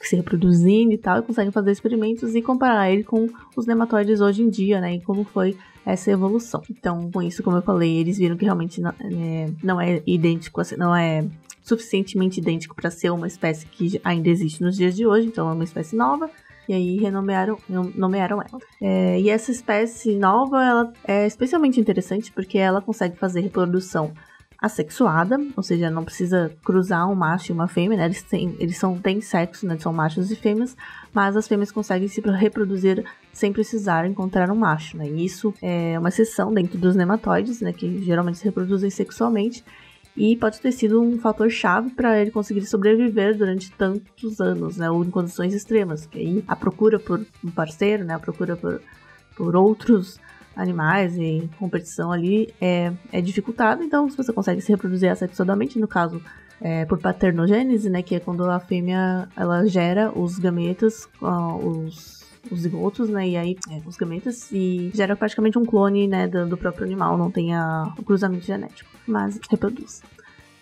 se 0.00 0.16
reproduzindo 0.16 0.92
e 0.92 0.98
tal, 0.98 1.18
e 1.18 1.22
conseguem 1.22 1.50
fazer 1.50 1.72
experimentos 1.72 2.34
e 2.34 2.42
comparar 2.42 2.90
ele 2.90 3.04
com 3.04 3.28
os 3.56 3.66
nematóides 3.66 4.20
hoje 4.20 4.42
em 4.42 4.50
dia, 4.50 4.80
né? 4.80 4.94
E 4.94 5.00
como 5.00 5.24
foi 5.24 5.56
essa 5.84 6.10
evolução. 6.10 6.62
Então, 6.70 7.10
com 7.10 7.22
isso, 7.22 7.42
como 7.42 7.56
eu 7.56 7.62
falei, 7.62 7.98
eles 7.98 8.18
viram 8.18 8.36
que 8.36 8.44
realmente 8.44 8.80
não 8.80 8.90
é, 8.90 9.50
não 9.62 9.80
é 9.80 10.02
idêntico, 10.06 10.60
não 10.78 10.94
é 10.94 11.24
suficientemente 11.62 12.40
idêntico 12.40 12.74
para 12.74 12.90
ser 12.90 13.10
uma 13.10 13.26
espécie 13.26 13.66
que 13.66 14.00
ainda 14.04 14.28
existe 14.28 14.62
nos 14.62 14.76
dias 14.76 14.94
de 14.94 15.06
hoje, 15.06 15.26
então 15.26 15.48
é 15.48 15.52
uma 15.52 15.64
espécie 15.64 15.96
nova. 15.96 16.30
E 16.68 16.72
aí 16.72 16.96
renomearam, 16.96 17.58
nomearam 17.68 18.40
ela. 18.40 18.60
É, 18.80 19.20
e 19.20 19.28
essa 19.28 19.50
espécie 19.50 20.16
nova, 20.16 20.64
ela 20.64 20.92
é 21.06 21.26
especialmente 21.26 21.80
interessante 21.80 22.32
porque 22.32 22.58
ela 22.58 22.80
consegue 22.80 23.16
fazer 23.16 23.40
reprodução 23.40 24.12
assexuada, 24.64 25.38
ou 25.54 25.62
seja, 25.62 25.90
não 25.90 26.04
precisa 26.04 26.50
cruzar 26.64 27.06
um 27.10 27.14
macho 27.14 27.52
e 27.52 27.54
uma 27.54 27.68
fêmea, 27.68 27.98
né? 27.98 28.06
Eles, 28.06 28.22
têm, 28.22 28.56
eles 28.58 28.78
são, 28.78 28.98
têm 28.98 29.20
sexo, 29.20 29.66
né? 29.66 29.76
São 29.78 29.92
machos 29.92 30.30
e 30.30 30.36
fêmeas, 30.36 30.74
mas 31.12 31.36
as 31.36 31.46
fêmeas 31.46 31.70
conseguem 31.70 32.08
se 32.08 32.22
reproduzir 32.22 33.04
sem 33.30 33.52
precisar 33.52 34.06
encontrar 34.06 34.50
um 34.50 34.54
macho, 34.54 34.96
né? 34.96 35.06
E 35.06 35.22
isso 35.22 35.52
é 35.60 35.98
uma 35.98 36.08
exceção 36.08 36.52
dentro 36.52 36.78
dos 36.78 36.96
nematóides, 36.96 37.60
né? 37.60 37.74
Que 37.74 38.02
geralmente 38.02 38.38
se 38.38 38.44
reproduzem 38.44 38.88
sexualmente 38.88 39.62
e 40.16 40.36
pode 40.36 40.60
ter 40.60 40.72
sido 40.72 41.00
um 41.02 41.18
fator 41.18 41.50
chave 41.50 41.90
para 41.90 42.20
ele 42.20 42.30
conseguir 42.30 42.64
sobreviver 42.66 43.36
durante 43.36 43.70
tantos 43.72 44.40
anos, 44.40 44.76
né? 44.76 44.90
Ou 44.90 45.04
em 45.04 45.10
condições 45.10 45.54
extremas, 45.54 46.06
que 46.06 46.18
aí 46.18 46.44
a 46.46 46.54
procura 46.54 46.98
por 46.98 47.24
um 47.44 47.50
parceiro, 47.50 48.04
né? 48.04 48.14
A 48.14 48.18
procura 48.18 48.56
por, 48.56 48.80
por 49.36 49.56
outros 49.56 50.20
animais 50.56 51.16
e 51.16 51.48
competição 51.58 52.12
ali 52.12 52.54
é, 52.60 52.92
é 53.12 53.20
dificultada, 53.20 53.82
então 53.82 54.08
se 54.08 54.16
você 54.16 54.32
consegue 54.32 54.60
se 54.60 54.70
reproduzir 54.70 55.10
assexuadamente, 55.10 55.80
no 55.80 55.88
caso 55.88 56.22
é, 56.60 56.84
por 56.84 56.98
paternogênese, 56.98 57.90
né, 57.90 58.02
que 58.02 58.14
é 58.14 58.20
quando 58.20 58.48
a 58.48 58.60
fêmea 58.60 59.28
ela 59.36 59.66
gera 59.66 60.16
os 60.16 60.38
gametas, 60.38 61.08
os, 61.20 62.23
os 62.50 62.60
zigotos, 62.60 63.08
né, 63.08 63.28
e 63.28 63.36
aí 63.36 63.56
é, 63.70 63.80
os 63.86 63.96
gametas 63.96 64.50
e 64.52 64.90
gera 64.94 65.16
praticamente 65.16 65.58
um 65.58 65.64
clone, 65.64 66.06
né, 66.06 66.28
do, 66.28 66.46
do 66.46 66.56
próprio 66.56 66.84
animal, 66.84 67.16
não 67.16 67.30
tem 67.30 67.54
a, 67.54 67.92
o 67.98 68.04
cruzamento 68.04 68.44
genético, 68.44 68.90
mas 69.06 69.38
reproduz. 69.50 70.02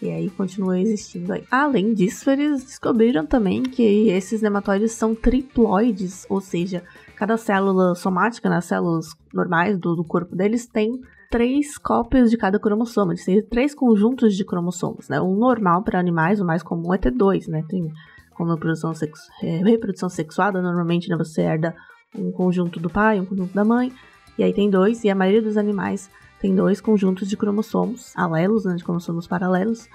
E 0.02 0.10
aí 0.10 0.28
continua 0.30 0.80
existindo 0.80 1.32
aí. 1.32 1.44
Além 1.48 1.94
disso, 1.94 2.28
eles 2.28 2.64
descobriram 2.64 3.24
também 3.24 3.62
que 3.62 4.08
esses 4.08 4.42
nematóides 4.42 4.90
são 4.90 5.14
triploides, 5.14 6.26
ou 6.28 6.40
seja, 6.40 6.82
cada 7.14 7.36
célula 7.36 7.94
somática, 7.94 8.48
nas 8.48 8.64
né, 8.64 8.68
células 8.68 9.14
normais 9.32 9.78
do, 9.78 9.94
do, 9.94 10.02
corpo 10.02 10.34
deles, 10.34 10.66
tem 10.66 11.00
três 11.30 11.78
cópias 11.78 12.32
de 12.32 12.36
cada 12.36 12.58
cromossomo. 12.58 13.12
Eles 13.12 13.24
têm 13.24 13.40
três 13.42 13.76
conjuntos 13.76 14.34
de 14.36 14.44
cromossomos, 14.44 15.08
né? 15.08 15.20
O 15.20 15.36
normal 15.36 15.84
para 15.84 16.00
animais, 16.00 16.40
o 16.40 16.44
mais 16.44 16.64
comum 16.64 16.92
é 16.92 16.98
ter 16.98 17.12
dois, 17.12 17.46
né? 17.46 17.64
Tem 17.68 17.92
como 18.34 18.52
reprodução, 18.52 18.94
sexu 18.94 19.30
é, 19.42 19.58
reprodução 19.58 20.08
sexuada, 20.08 20.60
normalmente 20.60 21.08
né, 21.08 21.16
você 21.16 21.42
herda 21.42 21.74
um 22.16 22.30
conjunto 22.30 22.78
do 22.78 22.90
pai, 22.90 23.20
um 23.20 23.24
conjunto 23.24 23.54
da 23.54 23.64
mãe, 23.64 23.92
e 24.38 24.42
aí 24.42 24.52
tem 24.52 24.68
dois, 24.68 25.04
e 25.04 25.10
a 25.10 25.14
maioria 25.14 25.42
dos 25.42 25.56
animais 25.56 26.10
tem 26.40 26.54
dois 26.54 26.80
conjuntos 26.80 27.28
de 27.28 27.36
cromossomos, 27.36 28.12
alelos, 28.16 28.64
né, 28.64 28.74
de 28.74 28.84
cromossomos 28.84 29.26
paralelos, 29.26 29.88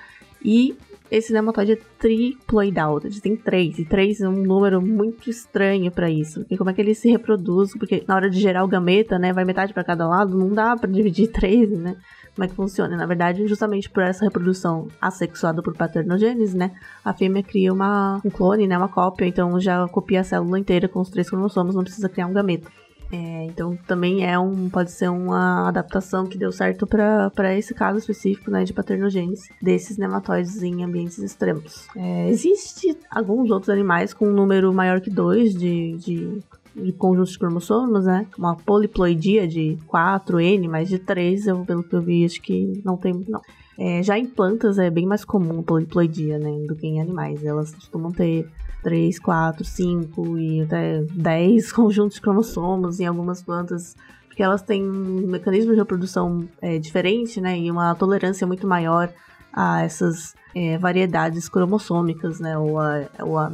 e 0.43 0.77
esse 1.09 1.31
nematóide 1.31 1.73
é 1.73 1.79
triploidal, 1.97 2.99
ele 3.03 3.21
tem 3.21 3.35
três, 3.35 3.79
e 3.79 3.85
três 3.85 4.19
é 4.19 4.27
um 4.27 4.43
número 4.43 4.81
muito 4.81 5.29
estranho 5.29 5.89
para 5.89 6.09
isso. 6.09 6.41
Porque 6.41 6.57
como 6.57 6.69
é 6.69 6.73
que 6.73 6.81
ele 6.81 6.93
se 6.93 7.09
reproduz? 7.09 7.71
Porque 7.77 8.03
na 8.05 8.15
hora 8.15 8.29
de 8.29 8.39
gerar 8.39 8.63
o 8.63 8.67
gameta, 8.67 9.17
né, 9.17 9.31
vai 9.31 9.45
metade 9.45 9.73
para 9.73 9.83
cada 9.83 10.07
lado, 10.07 10.37
não 10.37 10.49
dá 10.49 10.75
para 10.75 10.89
dividir 10.89 11.27
três, 11.29 11.69
né? 11.69 11.95
Como 12.37 12.45
é 12.45 12.47
que 12.47 12.53
funciona? 12.53 12.95
Na 12.95 13.07
verdade, 13.07 13.47
justamente 13.47 13.89
por 13.89 14.03
essa 14.03 14.23
reprodução 14.23 14.89
assexuada 15.01 15.63
por 15.63 15.75
paternogênese, 15.75 16.55
né, 16.55 16.71
a 17.03 17.11
fêmea 17.11 17.41
cria 17.41 17.73
uma, 17.73 18.21
um 18.23 18.29
clone, 18.29 18.67
né, 18.67 18.77
uma 18.77 18.87
cópia, 18.87 19.25
então 19.25 19.59
já 19.59 19.87
copia 19.87 20.21
a 20.21 20.23
célula 20.23 20.59
inteira 20.59 20.87
com 20.87 20.99
os 20.99 21.09
três 21.09 21.27
cromossomos, 21.27 21.73
não 21.73 21.83
precisa 21.83 22.07
criar 22.07 22.27
um 22.27 22.33
gameta. 22.33 22.69
É, 23.11 23.45
então 23.45 23.75
também 23.87 24.25
é 24.25 24.37
um 24.37 24.69
pode 24.69 24.91
ser 24.91 25.09
uma 25.09 25.69
adaptação 25.69 26.25
que 26.25 26.37
deu 26.37 26.51
certo 26.51 26.85
para 26.85 27.55
esse 27.57 27.73
caso 27.73 27.99
específico 27.99 28.51
né, 28.51 28.63
de 28.63 28.73
paternogênese 28.73 29.49
desses 29.61 29.97
nematóides 29.97 30.61
em 30.61 30.83
ambientes 30.83 31.17
extremos. 31.19 31.87
É, 31.95 32.29
existe 32.29 32.97
alguns 33.09 33.49
outros 33.49 33.69
animais 33.69 34.13
com 34.13 34.27
um 34.27 34.33
número 34.33 34.71
maior 34.73 34.99
que 34.99 35.09
dois 35.09 35.55
de, 35.55 35.97
de, 35.97 36.39
de 36.77 36.91
conjuntos 36.91 37.31
de 37.31 37.39
cromossomos, 37.39 38.05
né? 38.05 38.27
Uma 38.37 38.55
poliploidia 38.55 39.47
de 39.47 39.77
4N, 39.87 40.69
mais 40.69 40.87
de 40.87 40.99
3, 40.99 41.47
eu, 41.47 41.65
pelo 41.65 41.83
que 41.83 41.95
eu 41.95 42.01
vi, 42.01 42.25
acho 42.25 42.41
que 42.41 42.81
não 42.85 42.95
tem 42.95 43.13
não. 43.27 43.41
É, 43.79 44.01
já 44.01 44.17
em 44.17 44.25
plantas 44.25 44.79
é 44.79 44.89
bem 44.89 45.05
mais 45.05 45.23
comum 45.23 45.59
a 45.59 45.63
poliploidia, 45.63 46.39
né, 46.39 46.65
do 46.67 46.75
que 46.75 46.87
em 46.87 46.99
animais. 46.99 47.43
Elas 47.43 47.75
costumam 47.75 48.11
ter 48.11 48.49
3, 48.81 49.19
4, 49.19 49.63
5 49.63 50.37
e 50.39 50.61
até 50.61 51.03
10 51.03 51.71
conjuntos 51.73 52.15
de 52.15 52.21
cromossomos 52.21 52.99
em 52.99 53.05
algumas 53.05 53.43
plantas, 53.43 53.95
porque 54.27 54.41
elas 54.41 54.63
têm 54.63 54.83
um 54.83 55.27
mecanismo 55.27 55.73
de 55.73 55.77
reprodução 55.77 56.47
é, 56.59 56.79
diferente, 56.79 57.39
né, 57.39 57.57
e 57.59 57.69
uma 57.69 57.93
tolerância 57.93 58.47
muito 58.47 58.67
maior 58.67 59.13
a 59.53 59.83
essas 59.83 60.35
é, 60.55 60.77
variedades 60.77 61.47
cromossômicas, 61.47 62.39
né, 62.39 62.57
ou 62.57 62.79
a, 62.79 63.07
ou 63.19 63.37
a, 63.37 63.51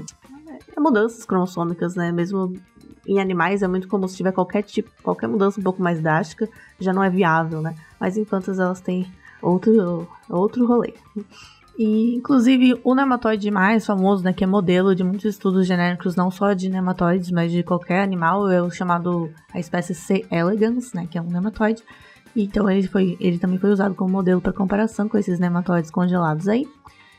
a 0.75 0.81
mudanças 0.81 1.25
cromossômicas, 1.25 1.95
né, 1.95 2.13
mesmo 2.13 2.53
em 3.07 3.19
animais 3.19 3.61
é 3.61 3.67
muito 3.67 3.87
comum 3.87 4.07
se 4.07 4.15
tiver 4.15 4.31
qualquer 4.31 4.63
tipo, 4.63 4.89
qualquer 5.01 5.27
mudança 5.27 5.59
um 5.59 5.63
pouco 5.63 5.81
mais 5.81 6.01
drástica, 6.01 6.49
já 6.79 6.93
não 6.93 7.03
é 7.03 7.09
viável, 7.09 7.61
né? 7.61 7.75
Mas 7.99 8.17
em 8.17 8.23
plantas 8.23 8.59
elas 8.59 8.81
têm 8.81 9.11
outro, 9.41 10.07
outro 10.29 10.65
rolê. 10.65 10.93
E, 11.77 12.15
inclusive, 12.15 12.79
o 12.83 12.93
nematóide 12.93 13.49
mais 13.49 13.85
famoso, 13.85 14.23
né, 14.23 14.31
que 14.31 14.43
é 14.43 14.47
modelo 14.47 14.95
de 14.95 15.03
muitos 15.03 15.25
estudos 15.25 15.65
genéricos, 15.65 16.15
não 16.15 16.29
só 16.29 16.53
de 16.53 16.69
nematóides, 16.69 17.31
mas 17.31 17.51
de 17.51 17.63
qualquer 17.63 18.03
animal, 18.03 18.49
é 18.49 18.61
o 18.61 18.69
chamado, 18.69 19.31
a 19.51 19.59
espécie 19.59 19.95
C. 19.95 20.23
elegans, 20.29 20.93
né, 20.93 21.07
que 21.09 21.17
é 21.17 21.21
um 21.21 21.29
nematóide. 21.29 21.81
Então, 22.35 22.69
ele, 22.69 22.87
foi, 22.87 23.17
ele 23.19 23.39
também 23.39 23.57
foi 23.57 23.71
usado 23.71 23.95
como 23.95 24.11
modelo 24.11 24.39
para 24.39 24.53
comparação 24.53 25.09
com 25.09 25.17
esses 25.17 25.39
nematóides 25.39 25.89
congelados 25.89 26.47
aí. 26.47 26.67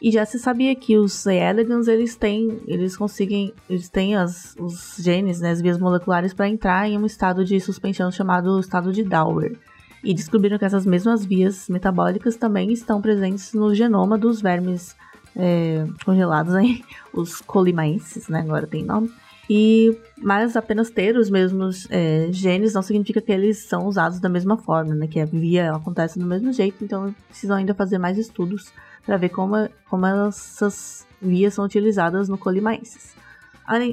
E 0.05 0.11
já 0.11 0.27
se 0.27 0.39
sabia 0.39 0.75
que 0.77 0.99
os 0.99 1.25
elegans, 1.25 1.89
eles 1.89 2.15
têm, 2.15 2.61
eles 2.67 2.95
conseguem, 2.95 3.55
eles 3.71 3.89
têm 3.89 4.15
as, 4.15 4.55
os 4.61 4.97
genes, 4.99 5.41
né, 5.41 5.51
as 5.51 5.63
vias 5.63 5.79
moleculares 5.79 6.35
para 6.35 6.47
entrar 6.47 6.87
em 6.87 6.99
um 6.99 7.07
estado 7.07 7.43
de 7.43 7.59
suspensão 7.59 8.13
chamado 8.13 8.61
estado 8.61 8.93
de 8.93 9.03
Dauer 9.03 9.57
e 10.03 10.13
descobriram 10.13 10.59
que 10.59 10.65
essas 10.67 10.85
mesmas 10.85 11.25
vias 11.25 11.71
metabólicas 11.71 12.37
também 12.37 12.71
estão 12.71 13.01
presentes 13.01 13.55
no 13.55 13.75
genoma 13.75 14.19
dos 14.19 14.43
vermes 14.43 14.95
é, 15.35 15.87
congelados 16.05 16.55
aí, 16.55 16.85
os 17.11 17.41
colimaenses, 17.41 18.29
né? 18.29 18.41
Agora 18.41 18.67
tem 18.67 18.85
nome. 18.85 19.11
E, 19.49 19.99
mas 20.19 20.55
apenas 20.55 20.91
ter 20.91 21.17
os 21.17 21.31
mesmos 21.31 21.87
é, 21.91 22.29
genes 22.31 22.75
não 22.75 22.83
significa 22.83 23.23
que 23.23 23.33
eles 23.33 23.57
são 23.57 23.87
usados 23.87 24.21
da 24.21 24.29
mesma 24.29 24.59
forma, 24.59 24.95
né? 24.95 25.07
Que 25.07 25.21
a 25.21 25.25
via 25.25 25.73
acontece 25.73 26.19
do 26.19 26.27
mesmo 26.27 26.53
jeito, 26.53 26.85
então 26.85 27.15
precisam 27.27 27.57
ainda 27.57 27.73
fazer 27.73 27.97
mais 27.97 28.19
estudos 28.19 28.71
para 29.05 29.17
ver 29.17 29.31
como, 29.31 29.69
como 29.89 30.07
essas 30.07 31.07
vias 31.21 31.55
são 31.55 31.65
utilizadas 31.65 32.29
no 32.29 32.39
colimaenses. 32.39 33.15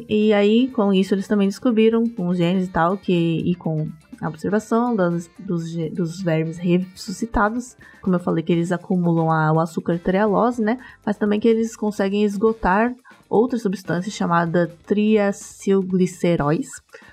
E 0.09 0.33
aí, 0.33 0.67
com 0.67 0.93
isso, 0.93 1.13
eles 1.13 1.27
também 1.27 1.47
descobriram, 1.47 2.05
com 2.05 2.27
os 2.27 2.37
genes 2.37 2.67
e 2.67 2.71
tal, 2.71 2.97
que, 2.97 3.13
e 3.13 3.55
com 3.55 3.87
a 4.21 4.27
observação 4.27 4.95
das, 4.95 5.29
dos, 5.39 5.73
dos 5.91 6.21
vermes 6.21 6.57
ressuscitados, 6.57 7.77
como 8.01 8.15
eu 8.15 8.19
falei, 8.19 8.43
que 8.43 8.51
eles 8.51 8.71
acumulam 8.71 9.31
a, 9.31 9.51
o 9.51 9.59
açúcar 9.59 9.97
trealose, 9.97 10.61
né? 10.61 10.77
Mas 11.05 11.17
também 11.17 11.39
que 11.39 11.47
eles 11.47 11.75
conseguem 11.75 12.23
esgotar 12.23 12.93
outra 13.29 13.57
substância 13.57 14.11
chamada 14.11 14.75
triacilgliceróis 14.85 16.67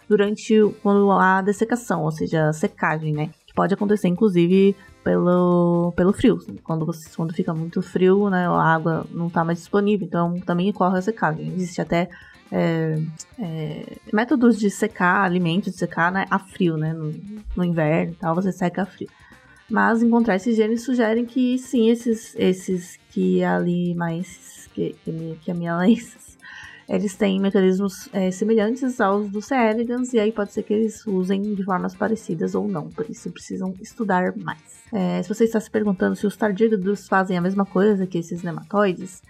durante 0.08 0.54
há 1.20 1.40
dessecação, 1.42 2.02
ou 2.02 2.10
seja, 2.10 2.48
a 2.48 2.52
secagem, 2.52 3.12
né? 3.12 3.30
Que 3.46 3.54
pode 3.54 3.72
acontecer, 3.72 4.08
inclusive, 4.08 4.74
pelo, 5.08 5.90
pelo 5.96 6.12
frio. 6.12 6.38
Quando, 6.62 6.84
você, 6.84 7.08
quando 7.16 7.32
fica 7.32 7.54
muito 7.54 7.80
frio, 7.80 8.28
né, 8.28 8.46
a 8.46 8.62
água 8.62 9.06
não 9.10 9.28
está 9.28 9.42
mais 9.42 9.58
disponível, 9.58 10.06
então 10.06 10.38
também 10.40 10.68
ocorre 10.68 10.98
a 10.98 11.02
secagem. 11.02 11.46
Existe 11.54 11.80
até 11.80 12.10
é, 12.52 13.00
é, 13.38 13.96
métodos 14.12 14.58
de 14.58 14.70
secar 14.70 15.24
alimentos, 15.24 15.72
de 15.72 15.78
secar 15.78 16.12
né, 16.12 16.26
a 16.30 16.38
frio, 16.38 16.76
né? 16.76 16.92
No, 16.92 17.14
no 17.56 17.64
inverno 17.64 18.12
e 18.12 18.16
tal, 18.16 18.34
você 18.34 18.52
seca 18.52 18.82
a 18.82 18.86
frio. 18.86 19.08
Mas 19.70 20.02
encontrar 20.02 20.36
esses 20.36 20.54
genes 20.54 20.82
sugerem 20.82 21.24
que 21.24 21.56
sim, 21.56 21.88
esses, 21.88 22.34
esses 22.36 22.98
que 23.08 23.42
ali 23.42 23.94
mais 23.94 24.68
que, 24.74 24.94
que, 25.02 25.38
que 25.40 25.50
amilenses, 25.50 26.27
eles 26.88 27.14
têm 27.14 27.38
mecanismos 27.38 28.08
é, 28.12 28.30
semelhantes 28.30 29.00
aos 29.00 29.28
dos 29.28 29.46
C. 29.46 29.54
elegans, 29.54 30.12
e 30.12 30.18
aí 30.18 30.32
pode 30.32 30.52
ser 30.52 30.62
que 30.62 30.72
eles 30.72 31.06
usem 31.06 31.42
de 31.54 31.62
formas 31.64 31.94
parecidas 31.94 32.54
ou 32.54 32.66
não, 32.66 32.88
por 32.88 33.08
isso 33.10 33.30
precisam 33.30 33.74
estudar 33.80 34.34
mais. 34.36 34.82
É, 34.92 35.22
se 35.22 35.28
você 35.28 35.44
está 35.44 35.60
se 35.60 35.70
perguntando 35.70 36.16
se 36.16 36.26
os 36.26 36.36
tardígrados 36.36 37.06
fazem 37.06 37.36
a 37.36 37.40
mesma 37.40 37.66
coisa 37.66 38.06
que 38.06 38.18
esses 38.18 38.42
nematóides, 38.42 39.22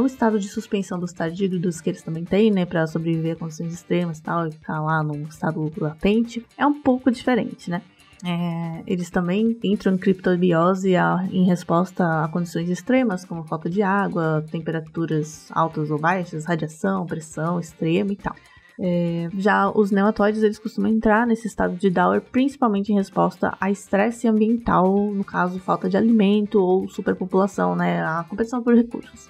o 0.00 0.06
estado 0.06 0.38
de 0.38 0.48
suspensão 0.48 0.98
dos 0.98 1.12
tardígrados 1.12 1.80
que 1.80 1.90
eles 1.90 2.02
também 2.02 2.24
têm, 2.24 2.50
né, 2.50 2.66
para 2.66 2.86
sobreviver 2.86 3.34
a 3.34 3.36
condições 3.36 3.72
extremas 3.72 4.18
e 4.18 4.22
tal, 4.22 4.46
e 4.46 4.52
ficar 4.52 4.80
lá 4.80 5.02
num 5.02 5.22
estado 5.24 5.72
latente, 5.78 6.44
é 6.58 6.66
um 6.66 6.80
pouco 6.80 7.10
diferente, 7.10 7.70
né? 7.70 7.82
É, 8.24 8.82
eles 8.86 9.08
também 9.08 9.58
entram 9.64 9.94
em 9.94 9.98
criptobiose 9.98 10.94
a, 10.94 11.26
em 11.30 11.44
resposta 11.44 12.24
a 12.24 12.28
condições 12.28 12.68
extremas, 12.68 13.24
como 13.24 13.44
falta 13.44 13.70
de 13.70 13.82
água, 13.82 14.44
temperaturas 14.50 15.48
altas 15.52 15.90
ou 15.90 15.98
baixas, 15.98 16.44
radiação, 16.44 17.06
pressão 17.06 17.58
extrema 17.58 18.12
e 18.12 18.16
tal. 18.16 18.34
É, 18.82 19.28
já 19.34 19.70
os 19.70 19.90
nematóides 19.90 20.42
eles 20.42 20.58
costumam 20.58 20.90
entrar 20.90 21.26
nesse 21.26 21.46
estado 21.46 21.76
de 21.76 21.90
Dower 21.90 22.22
principalmente 22.22 22.90
em 22.90 22.94
resposta 22.94 23.54
a 23.60 23.70
estresse 23.70 24.26
ambiental, 24.26 25.12
no 25.12 25.22
caso 25.22 25.58
falta 25.58 25.88
de 25.88 25.98
alimento 25.98 26.58
ou 26.58 26.88
superpopulação, 26.88 27.76
né, 27.76 28.02
a 28.02 28.24
competição 28.28 28.62
por 28.62 28.74
recursos 28.74 29.28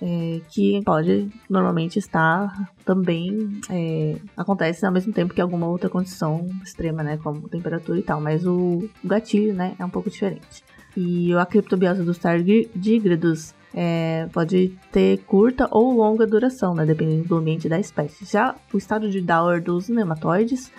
é, 0.00 0.40
que 0.48 0.82
pode 0.84 1.28
normalmente 1.48 1.98
estar 1.98 2.70
também 2.84 3.60
é, 3.70 4.16
acontece 4.36 4.84
ao 4.84 4.92
mesmo 4.92 5.12
tempo 5.12 5.34
que 5.34 5.40
alguma 5.40 5.66
outra 5.66 5.88
condição 5.88 6.46
extrema, 6.62 7.02
né, 7.02 7.16
como 7.16 7.48
temperatura 7.48 7.98
e 7.98 8.02
tal, 8.02 8.20
mas 8.20 8.46
o 8.46 8.88
gatilho, 9.04 9.54
né, 9.54 9.74
é 9.78 9.84
um 9.84 9.90
pouco 9.90 10.10
diferente. 10.10 10.64
E 10.96 11.34
a 11.34 11.44
criptobiose 11.44 12.02
dos 12.02 12.18
tardígrados 12.18 13.54
é, 13.74 14.26
pode 14.32 14.72
ter 14.90 15.18
curta 15.24 15.68
ou 15.70 15.92
longa 15.92 16.26
duração, 16.26 16.74
né, 16.74 16.86
dependendo 16.86 17.28
do 17.28 17.36
ambiente 17.36 17.68
da 17.68 17.78
espécie. 17.78 18.24
Já 18.24 18.54
o 18.72 18.78
estado 18.78 19.10
de 19.10 19.20
Dower 19.20 19.62
dos 19.62 19.88
nematóides 19.88 20.72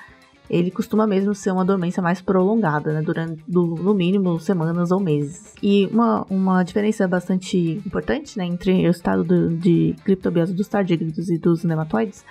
ele 0.50 0.72
costuma 0.72 1.06
mesmo 1.06 1.36
ser 1.36 1.51
uma 1.51 1.66
dormência 1.66 2.01
mais 2.01 2.22
prolongada, 2.22 2.94
né, 2.94 3.01
durante 3.01 3.44
do, 3.48 3.66
no 3.75 3.94
mínimo 3.94 4.39
semanas 4.39 4.92
ou 4.92 5.00
meses. 5.00 5.54
E 5.62 5.86
uma, 5.88 6.25
uma 6.30 6.63
diferença 6.63 7.08
bastante 7.08 7.82
importante 7.86 8.38
né, 8.38 8.46
entre 8.46 8.88
o 8.88 8.92
estado 8.92 9.24
do, 9.24 9.50
de 9.50 9.96
criptobiose 10.04 10.54
dos 10.54 10.68
tardígrados 10.68 11.30
e 11.30 11.38
dos 11.38 11.63
nematóides 11.63 12.24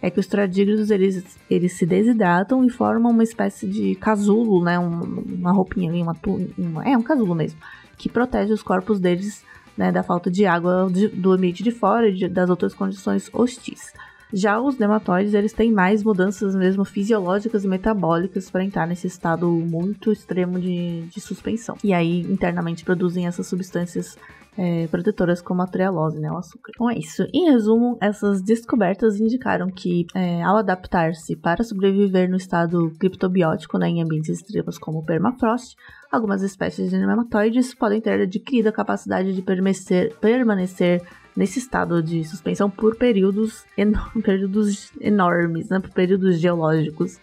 é 0.00 0.10
que 0.10 0.20
os 0.20 0.26
tardígrados 0.26 0.90
eles, 0.90 1.24
eles 1.48 1.72
se 1.72 1.86
desidratam 1.86 2.62
e 2.64 2.70
formam 2.70 3.10
uma 3.10 3.22
espécie 3.22 3.66
de 3.66 3.94
casulo, 3.94 4.62
né, 4.62 4.78
um, 4.78 5.00
uma 5.00 5.50
roupinha 5.50 5.90
ali, 5.90 6.02
uma, 6.02 6.16
uma, 6.58 6.84
é 6.84 6.96
um 6.96 7.02
casulo 7.02 7.34
mesmo, 7.34 7.58
que 7.96 8.08
protege 8.08 8.52
os 8.52 8.62
corpos 8.62 9.00
deles 9.00 9.42
né, 9.76 9.90
da 9.90 10.02
falta 10.02 10.30
de 10.30 10.46
água 10.46 10.88
de, 10.92 11.08
do 11.08 11.32
ambiente 11.32 11.62
de 11.62 11.70
fora 11.70 12.08
e 12.08 12.14
de, 12.14 12.28
das 12.28 12.50
outras 12.50 12.74
condições 12.74 13.30
hostis. 13.32 13.92
Já 14.32 14.60
os 14.60 14.78
nematóides, 14.78 15.34
eles 15.34 15.52
têm 15.52 15.72
mais 15.72 16.02
mudanças 16.02 16.54
mesmo 16.54 16.84
fisiológicas 16.84 17.64
e 17.64 17.68
metabólicas 17.68 18.50
para 18.50 18.64
entrar 18.64 18.86
nesse 18.86 19.06
estado 19.06 19.48
muito 19.48 20.10
extremo 20.10 20.58
de, 20.58 21.02
de 21.02 21.20
suspensão. 21.20 21.76
E 21.84 21.92
aí, 21.92 22.20
internamente, 22.22 22.84
produzem 22.84 23.26
essas 23.26 23.46
substâncias 23.46 24.16
é, 24.56 24.86
protetoras 24.86 25.40
como 25.42 25.62
a 25.62 25.66
trealose, 25.66 26.20
né, 26.20 26.30
o 26.30 26.36
açúcar. 26.36 26.72
Então 26.74 26.90
é 26.90 26.98
isso. 26.98 27.26
Em 27.32 27.50
resumo, 27.50 27.98
essas 28.00 28.42
descobertas 28.42 29.20
indicaram 29.20 29.68
que, 29.68 30.06
é, 30.14 30.42
ao 30.42 30.56
adaptar-se 30.56 31.36
para 31.36 31.64
sobreviver 31.64 32.30
no 32.30 32.36
estado 32.36 32.92
criptobiótico 32.98 33.78
né, 33.78 33.88
em 33.88 34.02
ambientes 34.02 34.30
extremos 34.30 34.78
como 34.78 34.98
o 34.98 35.04
permafrost, 35.04 35.76
algumas 36.10 36.42
espécies 36.42 36.90
de 36.90 36.98
nematóides 36.98 37.74
podem 37.74 38.00
ter 38.00 38.20
adquirido 38.20 38.68
a 38.68 38.72
capacidade 38.72 39.32
de 39.32 39.42
permanecer, 39.42 40.14
permanecer 40.20 41.02
nesse 41.36 41.58
estado 41.58 42.02
de 42.02 42.24
suspensão 42.24 42.70
por 42.70 42.96
períodos, 42.96 43.64
períodos 44.24 44.92
enormes, 45.00 45.68
né? 45.68 45.80
Por 45.80 45.90
períodos 45.90 46.38
geológicos. 46.38 47.18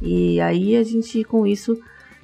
E 0.00 0.40
aí 0.40 0.76
a 0.76 0.82
gente, 0.82 1.22
com 1.24 1.46
isso, 1.46 1.78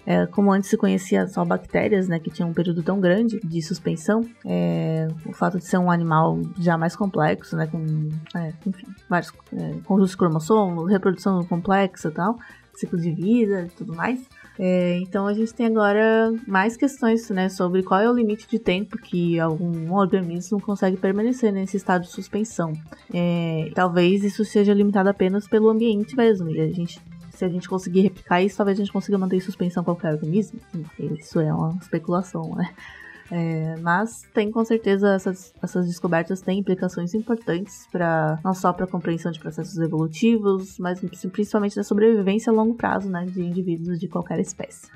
é, 0.08 0.24
como 0.24 0.50
antes 0.50 0.70
se 0.70 0.76
conhecia 0.78 1.28
só 1.28 1.44
bactérias, 1.44 2.08
né, 2.08 2.18
que 2.18 2.30
tinham 2.30 2.48
um 2.48 2.54
período 2.54 2.82
tão 2.82 2.98
grande 2.98 3.38
de 3.40 3.60
suspensão, 3.60 4.26
é, 4.42 5.06
o 5.26 5.34
fato 5.34 5.58
de 5.58 5.66
ser 5.66 5.76
um 5.76 5.90
animal 5.90 6.40
já 6.58 6.78
mais 6.78 6.96
complexo, 6.96 7.54
né, 7.54 7.66
com, 7.66 8.08
é, 8.34 8.54
enfim, 8.66 8.86
vários 9.06 9.30
é, 9.52 9.74
conjuntos 9.84 10.12
de 10.12 10.16
cromossomos, 10.16 10.90
reprodução 10.90 11.44
complexa 11.44 12.08
e 12.08 12.10
tal, 12.10 12.38
ciclo 12.74 12.98
de 12.98 13.10
vida 13.10 13.66
e 13.66 13.68
tudo 13.76 13.94
mais, 13.94 14.18
é, 14.58 14.98
então 14.98 15.26
a 15.26 15.32
gente 15.32 15.54
tem 15.54 15.66
agora 15.66 16.32
mais 16.46 16.76
questões 16.76 17.30
né, 17.30 17.48
sobre 17.48 17.82
qual 17.82 18.00
é 18.00 18.10
o 18.10 18.14
limite 18.14 18.48
de 18.48 18.58
tempo 18.58 18.98
que 18.98 19.38
algum 19.38 19.94
organismo 19.94 20.60
consegue 20.60 20.96
permanecer 20.96 21.52
nesse 21.52 21.76
estado 21.76 22.02
de 22.02 22.08
suspensão. 22.08 22.72
É, 23.14 23.70
talvez 23.74 24.24
isso 24.24 24.44
seja 24.44 24.74
limitado 24.74 25.08
apenas 25.08 25.46
pelo 25.46 25.68
ambiente 25.68 26.16
mesmo. 26.16 26.50
E 26.50 26.60
a 26.60 26.68
gente, 26.72 27.00
se 27.30 27.44
a 27.44 27.48
gente 27.48 27.68
conseguir 27.68 28.00
replicar 28.00 28.42
isso, 28.42 28.56
talvez 28.56 28.78
a 28.78 28.82
gente 28.82 28.92
consiga 28.92 29.16
manter 29.16 29.36
em 29.36 29.40
suspensão 29.40 29.84
qualquer 29.84 30.12
organismo. 30.12 30.58
Isso 30.98 31.38
é 31.38 31.52
uma 31.54 31.78
especulação, 31.80 32.54
né? 32.56 32.70
É, 33.30 33.76
mas 33.80 34.22
tem 34.32 34.50
com 34.50 34.64
certeza 34.64 35.14
essas, 35.14 35.52
essas 35.62 35.86
descobertas 35.86 36.40
têm 36.40 36.60
implicações 36.60 37.12
importantes 37.14 37.86
para 37.92 38.38
não 38.42 38.54
só 38.54 38.72
para 38.72 38.84
a 38.84 38.88
compreensão 38.88 39.30
de 39.30 39.38
processos 39.38 39.76
evolutivos, 39.78 40.78
mas 40.78 41.00
principalmente 41.30 41.76
na 41.76 41.84
sobrevivência 41.84 42.50
a 42.50 42.54
longo 42.54 42.74
prazo 42.74 43.10
né, 43.10 43.26
de 43.26 43.42
indivíduos 43.42 43.98
de 43.98 44.08
qualquer 44.08 44.40
espécie. 44.40 44.88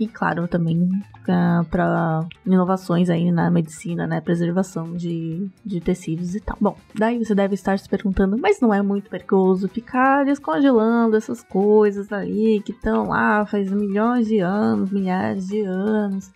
E 0.00 0.06
claro, 0.06 0.48
também 0.48 0.80
uh, 0.82 1.64
para 1.70 2.26
inovações 2.46 3.10
aí 3.10 3.30
na 3.30 3.50
medicina, 3.50 4.06
né? 4.06 4.18
Preservação 4.18 4.96
de, 4.96 5.46
de 5.62 5.78
tecidos 5.78 6.34
e 6.34 6.40
tal. 6.40 6.56
Bom, 6.58 6.74
daí 6.94 7.22
você 7.22 7.34
deve 7.34 7.52
estar 7.52 7.78
se 7.78 7.86
perguntando, 7.86 8.38
mas 8.38 8.62
não 8.62 8.72
é 8.72 8.80
muito 8.80 9.10
perigoso 9.10 9.68
ficar 9.68 10.24
descongelando 10.24 11.18
essas 11.18 11.42
coisas 11.42 12.10
aí 12.10 12.62
que 12.64 12.72
estão 12.72 13.08
lá 13.08 13.44
faz 13.44 13.70
milhões 13.70 14.26
de 14.26 14.38
anos, 14.38 14.90
milhares 14.90 15.48
de 15.48 15.60
anos. 15.60 16.32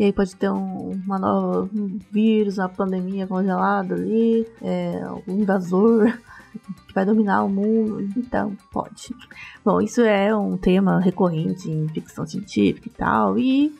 E 0.00 0.04
aí 0.04 0.14
pode 0.14 0.34
ter 0.34 0.48
um, 0.48 0.92
uma 1.04 1.18
nova 1.18 1.68
um 1.74 1.98
vírus, 2.10 2.56
uma 2.56 2.70
pandemia 2.70 3.26
congelada 3.26 3.94
ali, 3.94 4.46
é, 4.62 4.98
um 5.28 5.42
invasor 5.42 6.10
que 6.88 6.94
vai 6.94 7.04
dominar 7.04 7.44
o 7.44 7.50
mundo. 7.50 8.08
Então, 8.16 8.56
pode. 8.72 9.14
Bom, 9.62 9.78
isso 9.78 10.00
é 10.00 10.34
um 10.34 10.56
tema 10.56 10.98
recorrente 11.00 11.70
em 11.70 11.86
ficção 11.88 12.26
científica 12.26 12.88
e 12.88 12.90
tal. 12.92 13.38
E 13.38 13.78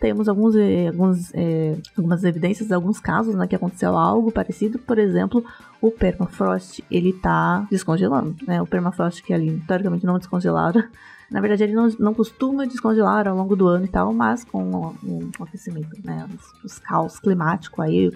temos 0.00 0.28
alguns, 0.28 0.56
eh, 0.56 0.88
alguns, 0.88 1.32
é, 1.34 1.76
algumas 1.96 2.24
evidências 2.24 2.72
alguns 2.72 2.98
casos 2.98 3.36
né, 3.36 3.46
que 3.46 3.54
aconteceu 3.54 3.96
algo 3.96 4.32
parecido. 4.32 4.76
Por 4.76 4.98
exemplo, 4.98 5.44
o 5.80 5.92
permafrost, 5.92 6.82
ele 6.90 7.12
tá 7.12 7.64
descongelando. 7.70 8.34
Né? 8.44 8.60
O 8.60 8.66
permafrost 8.66 9.22
que 9.22 9.32
ali, 9.32 9.62
teoricamente, 9.68 10.04
não 10.04 10.18
descongelado 10.18 10.82
na 11.30 11.40
verdade, 11.40 11.62
ele 11.62 11.74
não, 11.74 11.88
não 11.98 12.12
costuma 12.12 12.66
descongelar 12.66 13.28
ao 13.28 13.36
longo 13.36 13.54
do 13.54 13.68
ano 13.68 13.84
e 13.84 13.88
tal, 13.88 14.12
mas 14.12 14.42
com 14.44 14.70
o, 14.70 15.30
o 15.38 15.44
aquecimento, 15.44 15.96
né? 16.04 16.26
Os, 16.34 16.72
os 16.72 16.78
caos 16.78 17.20
climático 17.20 17.80
aí, 17.80 18.10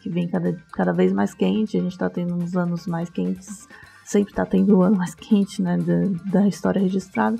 que 0.00 0.08
vem 0.08 0.28
cada, 0.28 0.56
cada 0.72 0.92
vez 0.92 1.12
mais 1.12 1.34
quente, 1.34 1.76
a 1.76 1.80
gente 1.80 1.98
tá 1.98 2.08
tendo 2.08 2.34
uns 2.34 2.56
anos 2.56 2.86
mais 2.86 3.10
quentes, 3.10 3.66
sempre 4.04 4.32
tá 4.32 4.46
tendo 4.46 4.76
o 4.76 4.82
ano 4.82 4.96
mais 4.96 5.14
quente, 5.14 5.60
né? 5.60 5.76
Da, 5.78 6.40
da 6.40 6.48
história 6.48 6.80
registrada. 6.80 7.36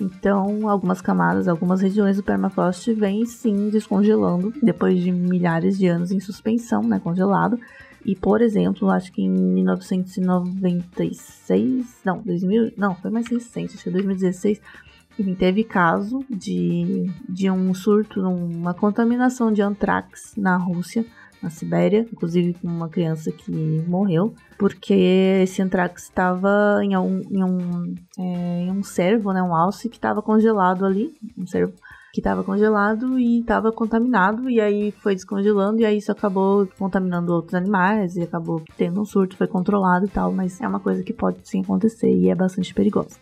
Então, 0.00 0.68
algumas 0.68 1.00
camadas, 1.00 1.46
algumas 1.48 1.80
regiões 1.80 2.16
do 2.16 2.22
permafrost 2.22 2.92
vêm 2.94 3.24
sim 3.26 3.70
descongelando 3.70 4.52
depois 4.62 5.00
de 5.00 5.10
milhares 5.10 5.78
de 5.78 5.86
anos 5.86 6.10
em 6.10 6.18
suspensão, 6.18 6.82
né, 6.82 6.98
congelado. 6.98 7.58
E, 8.04 8.14
por 8.14 8.42
exemplo, 8.42 8.90
acho 8.90 9.10
que 9.12 9.22
em 9.22 9.30
1996, 9.30 12.02
não, 12.04 12.20
2000, 12.20 12.74
não, 12.76 12.94
foi 12.94 13.10
mais 13.10 13.26
recente, 13.28 13.74
acho 13.74 13.84
que 13.84 13.90
2016, 13.90 14.60
enfim, 15.18 15.34
teve 15.34 15.64
caso 15.64 16.22
de, 16.28 17.10
de 17.28 17.50
um 17.50 17.72
surto, 17.72 18.20
uma 18.20 18.74
contaminação 18.74 19.50
de 19.50 19.62
antrax 19.62 20.34
na 20.36 20.58
Rússia, 20.58 21.06
na 21.42 21.48
Sibéria, 21.50 22.06
inclusive 22.12 22.52
com 22.54 22.68
uma 22.68 22.88
criança 22.88 23.32
que 23.32 23.50
morreu, 23.86 24.34
porque 24.58 25.40
esse 25.42 25.62
antrax 25.62 26.02
estava 26.04 26.80
em 26.82 26.96
um, 26.96 27.20
em, 27.30 27.44
um, 27.44 27.94
é, 28.18 28.64
em 28.64 28.70
um 28.70 28.82
cervo, 28.82 29.32
né, 29.32 29.42
um 29.42 29.54
alce 29.54 29.88
que 29.88 29.96
estava 29.96 30.20
congelado 30.20 30.84
ali, 30.84 31.14
um 31.38 31.46
cervo 31.46 31.72
que 32.14 32.20
estava 32.20 32.44
congelado 32.44 33.18
e 33.18 33.40
estava 33.40 33.72
contaminado, 33.72 34.48
e 34.48 34.60
aí 34.60 34.92
foi 34.92 35.16
descongelando, 35.16 35.80
e 35.80 35.84
aí 35.84 35.98
isso 35.98 36.12
acabou 36.12 36.64
contaminando 36.78 37.32
outros 37.32 37.54
animais, 37.54 38.16
e 38.16 38.22
acabou 38.22 38.62
tendo 38.76 39.00
um 39.00 39.04
surto, 39.04 39.36
foi 39.36 39.48
controlado 39.48 40.06
e 40.06 40.08
tal, 40.08 40.30
mas 40.30 40.60
é 40.60 40.68
uma 40.68 40.78
coisa 40.78 41.02
que 41.02 41.12
pode 41.12 41.38
sim 41.42 41.62
acontecer 41.62 42.14
e 42.14 42.30
é 42.30 42.34
bastante 42.36 42.72
perigosa. 42.72 43.16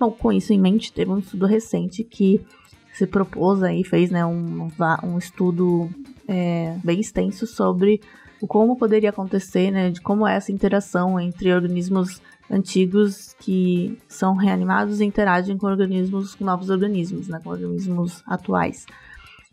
Bom, 0.00 0.10
com 0.10 0.32
isso 0.32 0.52
em 0.52 0.60
mente, 0.60 0.92
teve 0.92 1.12
um 1.12 1.20
estudo 1.20 1.46
recente 1.46 2.02
que 2.02 2.44
se 2.92 3.06
propôs 3.06 3.62
aí, 3.62 3.84
fez 3.84 4.10
né, 4.10 4.26
um, 4.26 4.68
um 5.04 5.16
estudo 5.16 5.88
é, 6.26 6.76
bem 6.82 6.98
extenso 6.98 7.46
sobre 7.46 8.00
como 8.48 8.76
poderia 8.76 9.10
acontecer, 9.10 9.70
né, 9.70 9.90
de 9.90 10.00
como 10.00 10.26
é 10.26 10.34
essa 10.34 10.50
interação 10.50 11.20
entre 11.20 11.54
organismos 11.54 12.20
antigos 12.50 13.34
que 13.40 13.98
são 14.08 14.34
reanimados 14.34 15.00
e 15.00 15.04
interagem 15.04 15.56
com 15.56 15.66
organismos, 15.66 16.34
com 16.34 16.44
novos 16.44 16.70
organismos, 16.70 17.28
né, 17.28 17.40
com 17.42 17.50
organismos 17.50 18.22
atuais. 18.26 18.86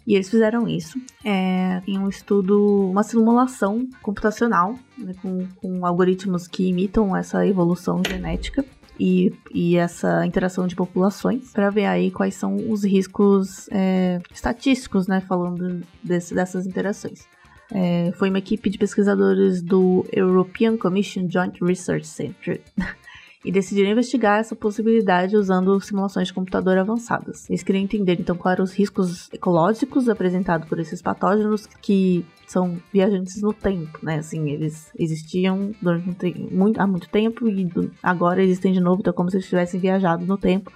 E 0.06 0.16
eles 0.16 0.30
fizeram 0.30 0.68
isso 0.68 1.00
é, 1.24 1.82
em 1.88 1.98
um 1.98 2.10
estudo, 2.10 2.90
uma 2.90 3.04
simulação 3.04 3.88
computacional, 4.02 4.76
né, 4.98 5.14
com, 5.22 5.48
com 5.56 5.86
algoritmos 5.86 6.48
que 6.48 6.70
imitam 6.70 7.16
essa 7.16 7.46
evolução 7.46 8.02
genética 8.08 8.66
e, 9.00 9.34
e 9.54 9.78
essa 9.78 10.26
interação 10.26 10.68
de 10.68 10.76
populações 10.76 11.52
para 11.52 11.70
ver 11.70 11.86
aí 11.86 12.12
quais 12.12 12.36
são 12.36 12.56
os 12.70 12.84
riscos 12.84 13.68
é, 13.72 14.20
estatísticos, 14.34 15.08
né, 15.08 15.22
falando 15.22 15.84
desse, 16.04 16.34
dessas 16.34 16.66
interações. 16.66 17.28
É, 17.74 18.12
foi 18.14 18.30
uma 18.30 18.40
equipe 18.40 18.70
de 18.70 18.78
pesquisadores 18.78 19.62
do 19.62 20.06
European 20.12 20.78
Commission 20.78 21.28
Joint 21.30 21.58
Research 21.62 22.08
Center. 22.08 22.62
e 23.44 23.52
decidiram 23.52 23.90
investigar 23.90 24.40
essa 24.40 24.56
possibilidade 24.56 25.36
usando 25.36 25.80
simulações 25.82 26.28
de 26.28 26.34
computador 26.34 26.78
avançadas. 26.78 27.50
Eles 27.50 27.64
queriam 27.64 27.84
entender 27.84 28.20
então 28.20 28.36
quais 28.36 28.54
eram 28.56 28.64
os 28.64 28.74
riscos 28.74 29.30
ecológicos 29.34 30.08
apresentados 30.08 30.68
por 30.70 30.80
esses 30.80 31.02
patógenos 31.02 31.66
que 31.66 32.24
são 32.46 32.80
viajantes 32.94 33.42
no 33.42 33.52
tempo, 33.52 33.98
né? 34.04 34.18
Assim, 34.18 34.50
eles 34.50 34.92
existiam 34.98 35.72
durante 35.82 36.38
muito, 36.52 36.80
há 36.80 36.86
muito 36.86 37.10
tempo 37.10 37.48
e 37.48 37.68
agora 38.04 38.44
existem 38.44 38.74
de 38.74 38.80
novo, 38.80 39.00
então 39.00 39.12
é 39.12 39.16
como 39.16 39.30
se 39.32 39.38
eles 39.38 39.48
tivessem 39.48 39.80
viajado 39.80 40.26
no 40.26 40.38
tempo 40.38 40.72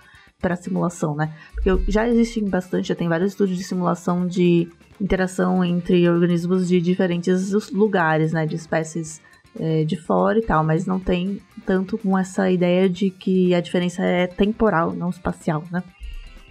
para 0.45 0.55
simulação, 0.55 1.15
né? 1.15 1.33
Porque 1.55 1.91
já 1.91 2.07
existem 2.07 2.47
bastante, 2.47 2.89
já 2.89 2.95
tem 2.95 3.09
vários 3.09 3.31
estudos 3.31 3.57
de 3.57 3.63
simulação 3.63 4.27
de 4.27 4.67
interação 5.01 5.65
entre 5.65 6.07
organismos 6.07 6.67
de 6.67 6.79
diferentes 6.79 7.71
lugares, 7.71 8.31
né? 8.31 8.45
De 8.45 8.55
espécies 8.55 9.19
é, 9.59 9.83
de 9.83 9.95
fora 9.95 10.37
e 10.37 10.43
tal, 10.43 10.63
mas 10.63 10.85
não 10.85 10.99
tem 10.99 11.41
tanto 11.65 11.97
com 11.97 12.15
essa 12.15 12.51
ideia 12.51 12.87
de 12.87 13.09
que 13.09 13.55
a 13.55 13.59
diferença 13.59 14.03
é 14.03 14.27
temporal, 14.27 14.93
não 14.93 15.09
espacial, 15.09 15.63
né? 15.71 15.81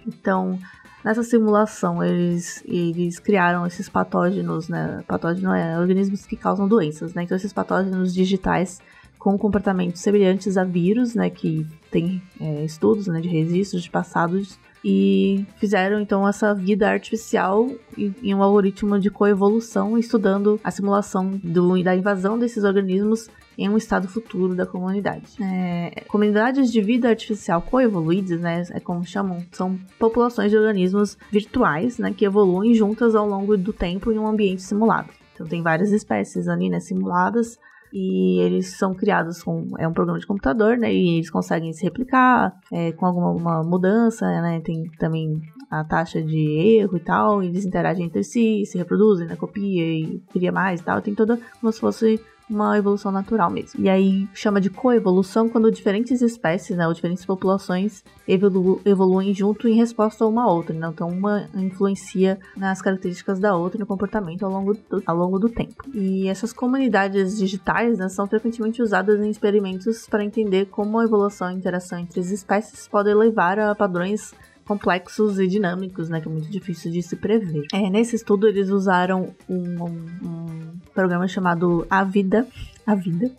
Então, 0.05 0.59
nessa 1.01 1.23
simulação, 1.23 2.03
eles, 2.03 2.61
eles 2.67 3.17
criaram 3.17 3.65
esses 3.65 3.87
patógenos, 3.87 4.67
né? 4.67 5.05
Patógeno 5.07 5.53
é 5.53 5.79
organismos 5.79 6.25
que 6.25 6.35
causam 6.35 6.67
doenças, 6.67 7.13
né? 7.13 7.23
Então, 7.23 7.37
esses 7.37 7.53
patógenos 7.53 8.13
digitais 8.13 8.81
com 9.25 9.39
comportamentos 9.39 10.01
semelhantes 10.01 10.55
a 10.55 10.63
vírus, 10.63 11.15
né? 11.15 11.31
Que 11.31 11.65
tem 11.89 12.21
é, 12.39 12.63
estudos 12.63 13.07
né, 13.07 13.19
de 13.19 13.27
registros 13.27 13.81
de 13.81 13.89
passados 13.89 14.59
e 14.83 15.43
fizeram 15.57 15.99
então 15.99 16.27
essa 16.27 16.53
vida 16.53 16.87
artificial 16.87 17.67
em 17.97 18.35
um 18.35 18.43
algoritmo 18.43 18.99
de 18.99 19.09
coevolução, 19.09 19.97
estudando 19.97 20.59
a 20.63 20.69
simulação 20.69 21.31
do, 21.43 21.81
da 21.81 21.95
invasão 21.95 22.37
desses 22.37 22.63
organismos 22.63 23.27
em 23.57 23.67
um 23.67 23.77
estado 23.77 24.07
futuro 24.07 24.53
da 24.53 24.67
comunidade. 24.67 25.41
É, 25.41 26.03
comunidades 26.07 26.71
de 26.71 26.79
vida 26.79 27.09
artificial 27.09 27.63
coevoluídas, 27.63 28.39
né, 28.39 28.61
é 28.69 28.79
como 28.79 29.03
chamam, 29.03 29.43
são 29.51 29.79
populações 29.97 30.51
de 30.51 30.57
organismos 30.57 31.17
virtuais, 31.31 31.97
né, 31.97 32.13
que 32.15 32.25
evoluem 32.25 32.75
juntas 32.75 33.15
ao 33.15 33.27
longo 33.27 33.57
do 33.57 33.73
tempo 33.73 34.11
em 34.11 34.19
um 34.19 34.27
ambiente 34.27 34.61
simulado. 34.61 35.09
Então 35.33 35.47
tem 35.47 35.63
várias 35.63 35.91
espécies 35.91 36.47
ali, 36.47 36.69
né, 36.69 36.79
simuladas 36.79 37.57
e 37.93 38.39
eles 38.39 38.77
são 38.77 38.93
criados 38.93 39.41
com 39.41 39.67
é 39.77 39.87
um 39.87 39.93
programa 39.93 40.19
de 40.19 40.27
computador, 40.27 40.77
né? 40.77 40.93
E 40.93 41.17
eles 41.17 41.29
conseguem 41.29 41.73
se 41.73 41.83
replicar 41.83 42.53
é, 42.71 42.91
com 42.91 43.05
alguma 43.05 43.63
mudança, 43.63 44.25
né? 44.41 44.59
Tem 44.61 44.89
também 44.99 45.41
a 45.69 45.83
taxa 45.83 46.21
de 46.21 46.77
erro 46.77 46.97
e 46.97 46.99
tal, 46.99 47.43
e 47.43 47.47
eles 47.47 47.65
interagem 47.65 48.05
entre 48.05 48.23
si, 48.23 48.65
se 48.65 48.77
reproduzem, 48.77 49.27
né? 49.27 49.35
Copia 49.35 49.83
e 49.83 50.21
cria 50.31 50.51
mais 50.51 50.81
e 50.81 50.83
tal. 50.83 51.01
Tem 51.01 51.15
toda 51.15 51.39
como 51.59 51.71
se 51.71 51.79
fosse 51.79 52.19
uma 52.49 52.77
evolução 52.77 53.11
natural 53.11 53.49
mesmo. 53.49 53.79
E 53.81 53.89
aí 53.89 54.27
chama 54.33 54.61
de 54.61 54.69
coevolução 54.69 55.49
quando 55.49 55.71
diferentes 55.71 56.21
espécies, 56.21 56.77
né, 56.77 56.87
ou 56.87 56.93
diferentes 56.93 57.25
populações 57.25 58.03
evolu 58.27 58.81
evoluem 58.85 59.33
junto 59.33 59.67
em 59.67 59.75
resposta 59.75 60.23
a 60.23 60.27
uma 60.27 60.49
outra. 60.51 60.75
Né? 60.75 60.87
Então 60.87 61.09
uma 61.09 61.49
influencia 61.55 62.39
nas 62.55 62.81
características 62.81 63.39
da 63.39 63.55
outra 63.55 63.77
e 63.77 63.79
no 63.79 63.85
comportamento 63.85 64.45
ao 64.45 64.51
longo 64.51 64.73
do, 64.73 65.03
ao 65.05 65.15
longo 65.15 65.39
do 65.39 65.49
tempo. 65.49 65.83
E 65.93 66.27
essas 66.27 66.53
comunidades 66.53 67.37
digitais 67.37 67.97
né, 67.97 68.09
são 68.09 68.27
frequentemente 68.27 68.81
usadas 68.81 69.19
em 69.19 69.29
experimentos 69.29 70.07
para 70.07 70.23
entender 70.23 70.65
como 70.65 70.99
a 70.99 71.03
evolução 71.03 71.51
e 71.51 71.55
interação 71.55 71.99
entre 71.99 72.19
as 72.19 72.29
espécies 72.29 72.87
podem 72.87 73.15
levar 73.15 73.59
a 73.59 73.73
padrões 73.75 74.33
complexos 74.65 75.39
e 75.39 75.47
dinâmicos, 75.47 76.09
né, 76.09 76.19
que 76.19 76.27
é 76.27 76.31
muito 76.31 76.49
difícil 76.49 76.91
de 76.91 77.01
se 77.01 77.15
prever. 77.15 77.65
É, 77.71 77.89
nesse 77.89 78.15
estudo 78.15 78.47
eles 78.47 78.69
usaram 78.69 79.33
um, 79.47 79.83
um, 79.83 80.79
programa 80.93 81.27
chamado 81.27 81.85
A 81.89 82.03
Vida, 82.03 82.47
A 82.85 82.95
Vida, 82.95 83.31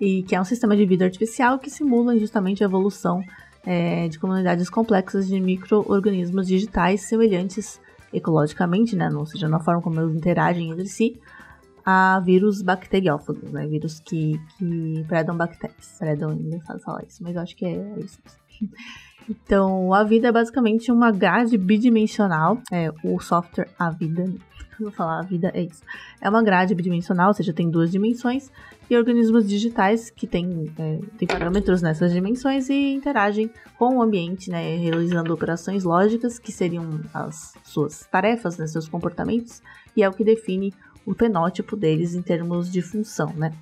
e 0.00 0.22
que 0.24 0.34
é 0.34 0.40
um 0.40 0.44
sistema 0.44 0.76
de 0.76 0.84
vida 0.84 1.04
artificial 1.04 1.58
que 1.58 1.70
simula 1.70 2.18
justamente 2.18 2.62
a 2.62 2.66
evolução 2.66 3.22
é, 3.64 4.08
de 4.08 4.18
comunidades 4.18 4.68
complexas 4.68 5.28
de 5.28 5.40
micro-organismos 5.40 6.46
digitais 6.46 7.02
semelhantes 7.02 7.80
ecologicamente, 8.12 8.96
né, 8.96 9.08
ou 9.10 9.26
seja, 9.26 9.48
na 9.48 9.60
forma 9.60 9.82
como 9.82 10.00
eles 10.00 10.16
interagem 10.16 10.70
entre 10.70 10.88
si, 10.88 11.20
a 11.84 12.20
vírus 12.20 12.62
bacteriófagos, 12.62 13.50
né, 13.52 13.66
vírus 13.66 14.00
que, 14.00 14.40
que 14.58 15.04
predam 15.06 15.36
bactérias. 15.36 15.96
Predam, 15.98 16.32
engraçado 16.32 16.80
falar 16.80 17.04
isso, 17.04 17.22
mas 17.22 17.36
eu 17.36 17.42
acho 17.42 17.56
que 17.56 17.64
é, 17.64 17.74
é 17.74 18.00
isso. 18.00 18.18
Então, 19.28 19.92
a 19.92 20.02
vida 20.04 20.28
é 20.28 20.32
basicamente 20.32 20.90
uma 20.90 21.10
grade 21.10 21.58
bidimensional. 21.58 22.60
É, 22.72 22.90
o 23.04 23.20
software 23.20 23.68
A 23.78 23.90
Vida. 23.90 24.24
Vou 24.80 24.92
falar, 24.92 25.18
a 25.18 25.22
vida 25.22 25.50
é 25.54 25.62
isso. 25.62 25.82
É 26.20 26.30
uma 26.30 26.40
grade 26.40 26.72
bidimensional, 26.72 27.28
ou 27.28 27.34
seja, 27.34 27.52
tem 27.52 27.68
duas 27.68 27.90
dimensões. 27.90 28.48
E 28.88 28.96
organismos 28.96 29.46
digitais 29.46 30.08
que 30.08 30.24
têm, 30.24 30.72
é, 30.78 31.26
parâmetros 31.26 31.82
nessas 31.82 32.12
dimensões 32.12 32.70
e 32.70 32.94
interagem 32.94 33.50
com 33.76 33.96
o 33.96 34.02
ambiente, 34.02 34.48
né, 34.50 34.76
realizando 34.76 35.34
operações 35.34 35.82
lógicas, 35.82 36.38
que 36.38 36.52
seriam 36.52 37.00
as 37.12 37.54
suas 37.64 38.06
tarefas, 38.10 38.56
né, 38.56 38.68
seus 38.68 38.88
comportamentos, 38.88 39.60
e 39.96 40.02
é 40.04 40.08
o 40.08 40.12
que 40.12 40.22
define 40.22 40.72
o 41.04 41.12
fenótipo 41.12 41.76
deles 41.76 42.14
em 42.14 42.22
termos 42.22 42.70
de 42.70 42.80
função, 42.80 43.32
né? 43.34 43.52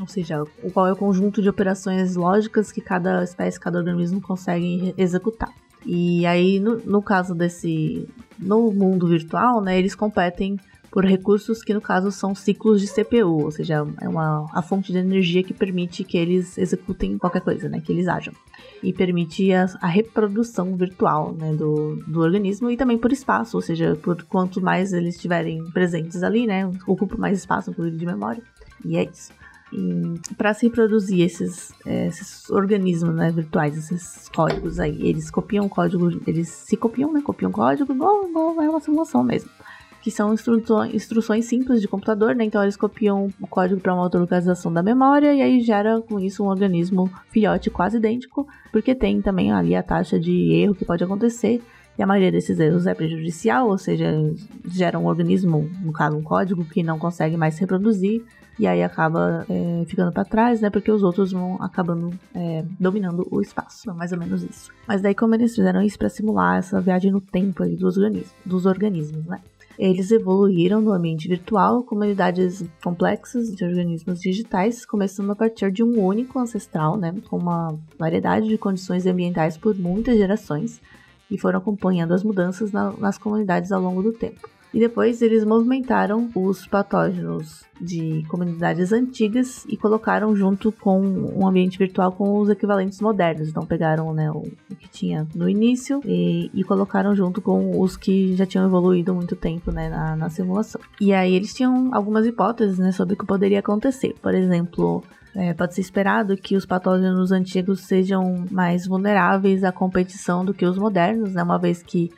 Ou 0.00 0.08
seja, 0.08 0.44
qual 0.72 0.86
é 0.86 0.92
o 0.92 0.96
conjunto 0.96 1.40
de 1.40 1.48
operações 1.48 2.16
lógicas 2.16 2.72
que 2.72 2.80
cada 2.80 3.22
espécie, 3.22 3.60
cada 3.60 3.78
organismo 3.78 4.20
consegue 4.20 4.94
executar. 4.96 5.52
E 5.86 6.24
aí, 6.26 6.58
no, 6.58 6.78
no 6.78 7.02
caso 7.02 7.34
desse. 7.34 8.08
No 8.38 8.72
mundo 8.72 9.06
virtual, 9.06 9.60
né, 9.60 9.78
eles 9.78 9.94
competem 9.94 10.58
por 10.90 11.04
recursos 11.04 11.62
que 11.62 11.74
no 11.74 11.80
caso 11.80 12.10
são 12.10 12.34
ciclos 12.34 12.80
de 12.80 12.86
CPU, 12.88 13.44
ou 13.44 13.50
seja, 13.50 13.86
é 14.00 14.08
uma 14.08 14.48
a 14.52 14.62
fonte 14.62 14.92
de 14.92 14.98
energia 14.98 15.42
que 15.42 15.52
permite 15.52 16.04
que 16.04 16.16
eles 16.16 16.56
executem 16.56 17.18
qualquer 17.18 17.42
coisa, 17.42 17.68
né, 17.68 17.80
que 17.80 17.92
eles 17.92 18.08
ajam. 18.08 18.32
E 18.82 18.92
permite 18.92 19.52
a, 19.52 19.66
a 19.80 19.86
reprodução 19.86 20.76
virtual, 20.76 21.32
né, 21.32 21.52
do, 21.52 21.96
do 22.06 22.20
organismo 22.20 22.70
e 22.70 22.76
também 22.76 22.98
por 22.98 23.12
espaço, 23.12 23.56
ou 23.56 23.60
seja, 23.60 23.96
por 23.96 24.22
quanto 24.24 24.60
mais 24.60 24.92
eles 24.92 25.16
estiverem 25.16 25.64
presentes 25.70 26.22
ali, 26.22 26.46
né, 26.46 26.68
ocupa 26.86 27.16
mais 27.16 27.38
espaço, 27.38 27.70
inclusive 27.70 27.96
de 27.96 28.06
memória. 28.06 28.42
E 28.84 28.96
é 28.96 29.04
isso 29.04 29.32
para 30.36 30.54
se 30.54 30.66
reproduzir 30.66 31.22
esses, 31.22 31.72
é, 31.86 32.06
esses 32.06 32.48
organismos 32.50 33.14
né, 33.14 33.30
virtuais, 33.30 33.76
esses 33.76 34.28
códigos 34.28 34.78
aí. 34.78 35.08
Eles 35.08 35.30
copiam 35.30 35.68
código, 35.68 36.20
eles 36.26 36.48
se 36.48 36.76
copiam, 36.76 37.12
né? 37.12 37.20
Copiam 37.22 37.50
código 37.50 37.92
igual, 37.92 38.28
igual 38.28 38.60
é 38.62 38.68
uma 38.68 38.80
simulação 38.80 39.22
mesmo. 39.22 39.50
Que 40.00 40.10
são 40.10 40.34
instruções, 40.34 41.46
simples 41.46 41.80
de 41.80 41.88
computador, 41.88 42.34
né? 42.34 42.44
Então 42.44 42.62
eles 42.62 42.76
copiam 42.76 43.32
o 43.40 43.46
código 43.46 43.80
para 43.80 43.94
uma 43.94 44.02
outra 44.02 44.20
localização 44.20 44.72
da 44.72 44.82
memória 44.82 45.34
e 45.34 45.40
aí 45.40 45.60
gera 45.60 46.00
com 46.02 46.20
isso 46.20 46.44
um 46.44 46.48
organismo 46.48 47.10
filhote 47.30 47.70
quase 47.70 47.96
idêntico, 47.96 48.46
porque 48.70 48.94
tem 48.94 49.22
também 49.22 49.50
ali 49.50 49.74
a 49.74 49.82
taxa 49.82 50.20
de 50.20 50.52
erro 50.52 50.74
que 50.74 50.84
pode 50.84 51.02
acontecer 51.02 51.62
e 51.98 52.02
a 52.02 52.06
maioria 52.06 52.30
desses 52.30 52.58
erros 52.58 52.86
é 52.86 52.94
prejudicial, 52.94 53.68
ou 53.68 53.78
seja, 53.78 54.12
gera 54.66 54.98
um 54.98 55.06
organismo, 55.06 55.70
no 55.80 55.92
caso 55.92 56.16
um 56.16 56.22
código, 56.22 56.64
que 56.64 56.82
não 56.82 56.98
consegue 56.98 57.36
mais 57.36 57.54
se 57.54 57.60
reproduzir 57.60 58.22
e 58.58 58.66
aí 58.66 58.82
acaba 58.82 59.44
é, 59.48 59.84
ficando 59.86 60.12
para 60.12 60.24
trás, 60.24 60.60
né? 60.60 60.70
Porque 60.70 60.90
os 60.90 61.02
outros 61.02 61.32
vão 61.32 61.56
acabando 61.60 62.12
é, 62.34 62.64
dominando 62.78 63.26
o 63.30 63.40
espaço. 63.40 63.90
É 63.90 63.92
mais 63.92 64.12
ou 64.12 64.18
menos 64.18 64.42
isso. 64.42 64.70
Mas 64.86 65.02
daí, 65.02 65.14
como 65.14 65.34
eles 65.34 65.54
fizeram 65.54 65.82
isso 65.82 65.98
para 65.98 66.08
simular 66.08 66.58
essa 66.58 66.80
viagem 66.80 67.10
no 67.10 67.20
tempo 67.20 67.62
aí 67.62 67.76
dos 67.76 67.96
organismos, 67.96 68.34
dos 68.44 68.66
organismos, 68.66 69.24
né? 69.26 69.40
Eles 69.76 70.12
evoluíram 70.12 70.80
no 70.80 70.92
ambiente 70.92 71.26
virtual 71.26 71.82
comunidades 71.82 72.64
complexas 72.82 73.52
de 73.54 73.64
organismos 73.64 74.20
digitais, 74.20 74.86
começando 74.86 75.32
a 75.32 75.36
partir 75.36 75.72
de 75.72 75.82
um 75.82 76.00
único 76.00 76.38
ancestral, 76.38 76.96
né, 76.96 77.12
com 77.28 77.36
uma 77.36 77.76
variedade 77.98 78.46
de 78.46 78.56
condições 78.56 79.04
ambientais 79.04 79.56
por 79.56 79.76
muitas 79.76 80.16
gerações, 80.16 80.80
e 81.28 81.36
foram 81.36 81.58
acompanhando 81.58 82.14
as 82.14 82.22
mudanças 82.22 82.70
na, 82.70 82.92
nas 82.92 83.18
comunidades 83.18 83.72
ao 83.72 83.82
longo 83.82 84.00
do 84.00 84.12
tempo. 84.12 84.48
E 84.74 84.80
depois 84.80 85.22
eles 85.22 85.44
movimentaram 85.44 86.28
os 86.34 86.66
patógenos 86.66 87.64
de 87.80 88.24
comunidades 88.28 88.92
antigas 88.92 89.64
e 89.68 89.76
colocaram 89.76 90.34
junto 90.34 90.72
com 90.72 91.00
um 91.00 91.46
ambiente 91.46 91.78
virtual 91.78 92.10
com 92.10 92.40
os 92.40 92.48
equivalentes 92.48 93.00
modernos. 93.00 93.48
Então 93.48 93.64
pegaram 93.64 94.12
né, 94.12 94.28
o, 94.32 94.42
que 94.76 94.88
tinha 94.88 95.28
no 95.32 95.48
início 95.48 96.00
e, 96.04 96.50
e, 96.52 96.64
colocaram 96.64 97.14
junto 97.14 97.40
com 97.40 97.80
os 97.80 97.96
que 97.96 98.34
já 98.34 98.44
tinham 98.44 98.66
evoluído 98.66 99.14
muito 99.14 99.36
tempo 99.36 99.70
né, 99.70 99.88
na, 99.88 100.16
na 100.16 100.28
simulação. 100.28 100.80
E 101.00 101.12
aí 101.12 101.32
eles 101.34 101.54
tinham 101.54 101.94
algumas 101.94 102.26
hipóteses 102.26 102.76
né, 102.76 102.90
sobre 102.90 103.14
o 103.14 103.16
que 103.16 103.24
poderia 103.24 103.60
acontecer. 103.60 104.16
Por 104.20 104.34
exemplo, 104.34 105.04
é, 105.36 105.54
pode 105.54 105.74
ser 105.74 105.82
esperado 105.82 106.36
que 106.36 106.56
os 106.56 106.66
patógenos 106.66 107.30
antigos 107.30 107.82
sejam 107.82 108.44
mais 108.50 108.88
vulneráveis 108.88 109.62
à 109.62 109.70
competição 109.70 110.44
do 110.44 110.52
que 110.52 110.66
os 110.66 110.76
modernos, 110.76 111.32
né, 111.34 111.44
uma 111.44 111.60
vez 111.60 111.80
que 111.80 112.10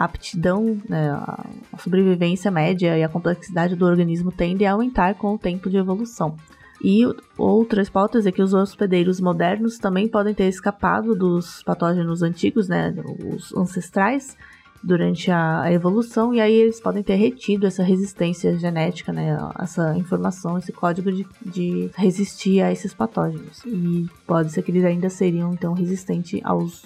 a 0.00 0.04
aptidão, 0.04 0.78
né, 0.88 1.10
a 1.10 1.44
sobrevivência 1.78 2.50
média 2.50 2.96
e 2.96 3.04
a 3.04 3.08
complexidade 3.08 3.76
do 3.76 3.84
organismo 3.84 4.32
tendem 4.32 4.66
a 4.66 4.72
aumentar 4.72 5.14
com 5.14 5.34
o 5.34 5.38
tempo 5.38 5.68
de 5.68 5.76
evolução. 5.76 6.36
E 6.82 7.02
outra 7.36 7.82
hipótese 7.82 8.26
é 8.26 8.32
que 8.32 8.40
os 8.40 8.54
hospedeiros 8.54 9.20
modernos 9.20 9.76
também 9.76 10.08
podem 10.08 10.32
ter 10.32 10.48
escapado 10.48 11.14
dos 11.14 11.62
patógenos 11.64 12.22
antigos, 12.22 12.66
né, 12.66 12.94
os 13.34 13.54
ancestrais, 13.54 14.38
durante 14.82 15.30
a, 15.30 15.70
evolução, 15.72 16.34
e 16.34 16.40
aí 16.40 16.54
eles 16.54 16.80
podem 16.80 17.02
ter 17.02 17.14
retido 17.16 17.66
essa 17.66 17.82
resistência 17.82 18.58
genética, 18.58 19.12
né? 19.12 19.38
Essa 19.58 19.96
informação, 19.96 20.56
esse 20.56 20.72
código 20.72 21.12
de, 21.12 21.26
de 21.44 21.90
resistir 21.94 22.62
a 22.62 22.72
esses 22.72 22.94
patógenos. 22.94 23.62
E 23.66 24.08
pode 24.26 24.50
ser 24.52 24.62
que 24.62 24.70
eles 24.70 24.84
ainda 24.84 25.10
seriam, 25.10 25.52
então, 25.52 25.74
resistentes 25.74 26.40
aos, 26.42 26.84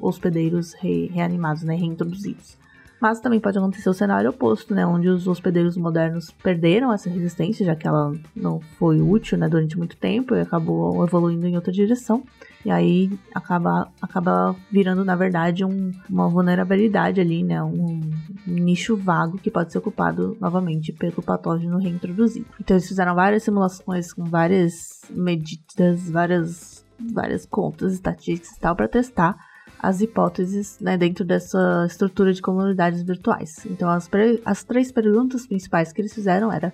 hospedeiros 0.00 0.72
re, 0.74 1.06
reanimados, 1.12 1.62
né? 1.62 1.74
Reintroduzidos. 1.74 2.56
Mas 3.04 3.20
também 3.20 3.38
pode 3.38 3.58
acontecer 3.58 3.90
o 3.90 3.92
cenário 3.92 4.30
oposto, 4.30 4.74
né? 4.74 4.86
Onde 4.86 5.10
os 5.10 5.28
hospedeiros 5.28 5.76
modernos 5.76 6.30
perderam 6.30 6.90
essa 6.90 7.10
resistência, 7.10 7.62
já 7.62 7.76
que 7.76 7.86
ela 7.86 8.14
não 8.34 8.60
foi 8.78 8.98
útil 9.02 9.36
né, 9.36 9.46
durante 9.46 9.76
muito 9.76 9.94
tempo 9.94 10.34
e 10.34 10.40
acabou 10.40 11.04
evoluindo 11.04 11.46
em 11.46 11.54
outra 11.54 11.70
direção. 11.70 12.24
E 12.64 12.70
aí 12.70 13.10
acaba, 13.34 13.92
acaba 14.00 14.56
virando, 14.72 15.04
na 15.04 15.14
verdade, 15.14 15.66
um, 15.66 15.92
uma 16.08 16.30
vulnerabilidade 16.30 17.20
ali, 17.20 17.44
né? 17.44 17.62
Um, 17.62 18.00
um 18.48 18.54
nicho 18.54 18.96
vago 18.96 19.36
que 19.36 19.50
pode 19.50 19.70
ser 19.70 19.80
ocupado 19.80 20.34
novamente 20.40 20.90
pelo 20.90 21.22
patógeno 21.22 21.76
reintroduzido. 21.76 22.46
Então 22.58 22.74
eles 22.74 22.88
fizeram 22.88 23.14
várias 23.14 23.42
simulações 23.42 24.14
com 24.14 24.24
várias 24.24 25.02
medidas, 25.10 26.08
várias, 26.08 26.86
várias 27.12 27.44
contas 27.44 27.92
estatísticas 27.92 28.56
e 28.56 28.60
tal 28.60 28.74
para 28.74 28.88
testar 28.88 29.36
as 29.78 30.00
hipóteses 30.00 30.78
né, 30.80 30.96
dentro 30.96 31.24
dessa 31.24 31.86
estrutura 31.86 32.32
de 32.32 32.40
comunidades 32.40 33.02
virtuais. 33.02 33.64
Então, 33.66 33.88
as, 33.88 34.08
as 34.44 34.64
três 34.64 34.90
perguntas 34.90 35.46
principais 35.46 35.92
que 35.92 36.00
eles 36.00 36.14
fizeram 36.14 36.52
era, 36.52 36.72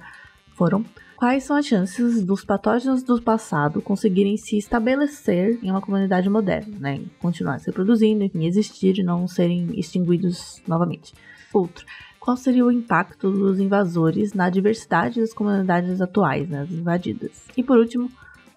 foram 0.54 0.84
quais 1.16 1.44
são 1.44 1.56
as 1.56 1.66
chances 1.66 2.24
dos 2.24 2.44
patógenos 2.44 3.02
do 3.02 3.20
passado 3.20 3.82
conseguirem 3.82 4.36
se 4.36 4.56
estabelecer 4.56 5.58
em 5.62 5.70
uma 5.70 5.82
comunidade 5.82 6.30
moderna, 6.30 6.76
né, 6.78 7.02
continuar 7.20 7.58
se 7.60 7.66
reproduzindo, 7.66 8.24
enfim, 8.24 8.46
existir 8.46 8.98
e 8.98 9.02
não 9.02 9.28
serem 9.28 9.78
extinguidos 9.78 10.62
novamente. 10.66 11.12
Outro, 11.52 11.84
qual 12.18 12.36
seria 12.36 12.64
o 12.64 12.70
impacto 12.70 13.30
dos 13.30 13.58
invasores 13.58 14.32
na 14.32 14.48
diversidade 14.48 15.20
das 15.20 15.34
comunidades 15.34 16.00
atuais, 16.00 16.48
né, 16.48 16.60
as 16.62 16.70
invadidas. 16.70 17.32
E 17.56 17.62
por 17.62 17.78
último, 17.78 18.10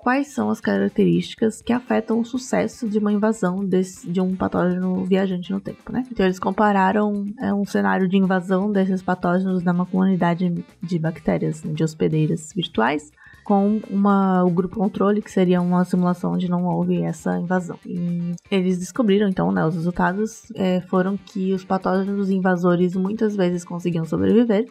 quais 0.03 0.27
são 0.27 0.49
as 0.49 0.59
características 0.59 1.61
que 1.61 1.71
afetam 1.71 2.19
o 2.19 2.25
sucesso 2.25 2.89
de 2.89 2.99
uma 2.99 3.09
invasão 3.09 3.63
desse, 3.63 4.05
de 4.05 4.19
um 4.19 4.35
patógeno 4.35 5.05
viajante 5.05 5.49
no 5.49 5.61
tempo, 5.61 5.93
né? 5.93 6.05
Então 6.11 6.25
eles 6.25 6.39
compararam 6.39 7.25
é, 7.39 7.53
um 7.53 7.63
cenário 7.63 8.09
de 8.09 8.17
invasão 8.17 8.69
desses 8.69 9.01
patógenos 9.01 9.63
numa 9.63 9.85
comunidade 9.85 10.65
de 10.81 10.99
bactérias, 10.99 11.63
né, 11.63 11.71
de 11.73 11.85
hospedeiras 11.85 12.51
virtuais, 12.53 13.11
com 13.45 13.79
uma, 13.89 14.43
o 14.43 14.49
grupo 14.49 14.77
controle, 14.77 15.21
que 15.21 15.31
seria 15.31 15.61
uma 15.61 15.85
simulação 15.85 16.33
onde 16.33 16.49
não 16.49 16.65
houve 16.65 17.01
essa 17.01 17.37
invasão. 17.37 17.77
E 17.85 18.33
eles 18.51 18.79
descobriram, 18.79 19.27
então, 19.27 19.51
né, 19.51 19.65
os 19.65 19.75
resultados 19.75 20.51
é, 20.55 20.81
foram 20.81 21.17
que 21.17 21.53
os 21.53 21.63
patógenos 21.63 22.29
invasores 22.29 22.95
muitas 22.95 23.35
vezes 23.35 23.63
conseguiam 23.63 24.05
sobreviver, 24.05 24.67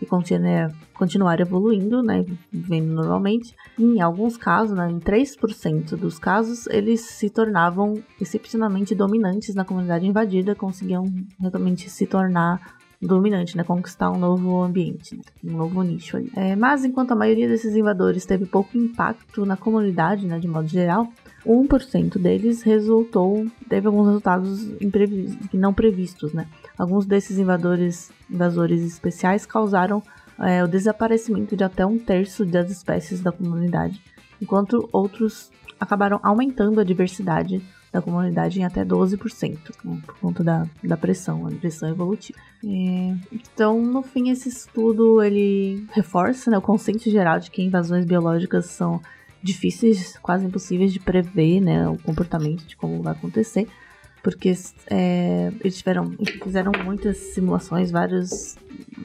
e 0.00 0.06
continuar, 0.06 0.72
continuar 0.92 1.40
evoluindo, 1.40 2.02
né, 2.02 2.24
vivendo 2.52 2.94
normalmente. 2.94 3.54
Em 3.78 4.00
alguns 4.00 4.36
casos, 4.36 4.76
né, 4.76 4.90
em 4.90 4.98
3% 4.98 5.96
dos 5.96 6.18
casos, 6.18 6.66
eles 6.68 7.00
se 7.02 7.30
tornavam 7.30 8.02
excepcionalmente 8.20 8.94
dominantes 8.94 9.54
na 9.54 9.64
comunidade 9.64 10.06
invadida, 10.06 10.54
conseguiam 10.54 11.04
realmente 11.40 11.88
se 11.88 12.06
tornar 12.06 12.76
dominante, 13.06 13.56
né, 13.56 13.64
conquistar 13.64 14.10
um 14.10 14.18
novo 14.18 14.62
ambiente, 14.62 15.16
né, 15.16 15.22
um 15.44 15.56
novo 15.56 15.82
nicho 15.82 16.16
ali. 16.16 16.30
É, 16.36 16.56
mas 16.56 16.84
enquanto 16.84 17.12
a 17.12 17.16
maioria 17.16 17.48
desses 17.48 17.76
invadores 17.76 18.24
teve 18.24 18.46
pouco 18.46 18.76
impacto 18.76 19.44
na 19.44 19.56
comunidade, 19.56 20.26
né, 20.26 20.38
de 20.38 20.48
modo 20.48 20.68
geral, 20.68 21.08
1% 21.46 22.18
deles 22.18 22.62
resultou, 22.62 23.46
teve 23.68 23.86
alguns 23.86 24.06
resultados 24.06 24.66
não 25.52 25.74
previstos, 25.74 26.32
né? 26.32 26.46
Alguns 26.78 27.04
desses 27.04 27.38
invadores, 27.38 28.10
invasores 28.30 28.82
especiais 28.82 29.44
causaram 29.44 30.02
é, 30.38 30.64
o 30.64 30.66
desaparecimento 30.66 31.54
de 31.54 31.62
até 31.62 31.84
um 31.84 31.98
terço 31.98 32.46
das 32.46 32.70
espécies 32.70 33.20
da 33.20 33.30
comunidade, 33.30 34.00
enquanto 34.40 34.88
outros 34.90 35.50
acabaram 35.78 36.18
aumentando 36.22 36.80
a 36.80 36.84
diversidade 36.84 37.62
da 37.94 38.02
comunidade 38.02 38.60
em 38.60 38.64
até 38.64 38.84
12%, 38.84 39.56
né, 39.84 40.02
por 40.04 40.18
conta 40.18 40.42
da, 40.42 40.66
da 40.82 40.96
pressão, 40.96 41.46
a 41.46 41.50
pressão 41.52 41.88
evolutiva. 41.88 42.36
É, 42.64 43.14
então, 43.32 43.80
no 43.80 44.02
fim, 44.02 44.30
esse 44.30 44.48
estudo 44.48 45.22
ele 45.22 45.86
reforça 45.92 46.50
né, 46.50 46.58
o 46.58 46.60
consenso 46.60 47.08
geral 47.08 47.38
de 47.38 47.52
que 47.52 47.62
invasões 47.62 48.04
biológicas 48.04 48.66
são 48.66 49.00
difíceis, 49.40 50.18
quase 50.20 50.44
impossíveis 50.44 50.92
de 50.92 50.98
prever, 50.98 51.60
né, 51.60 51.88
o 51.88 51.96
comportamento 51.98 52.66
de 52.66 52.76
como 52.76 53.00
vai 53.00 53.12
acontecer, 53.12 53.68
porque 54.24 54.52
é, 54.90 55.52
eles 55.60 55.78
tiveram, 55.78 56.16
fizeram 56.42 56.72
muitas 56.84 57.16
simulações, 57.16 57.92
vários, 57.92 58.56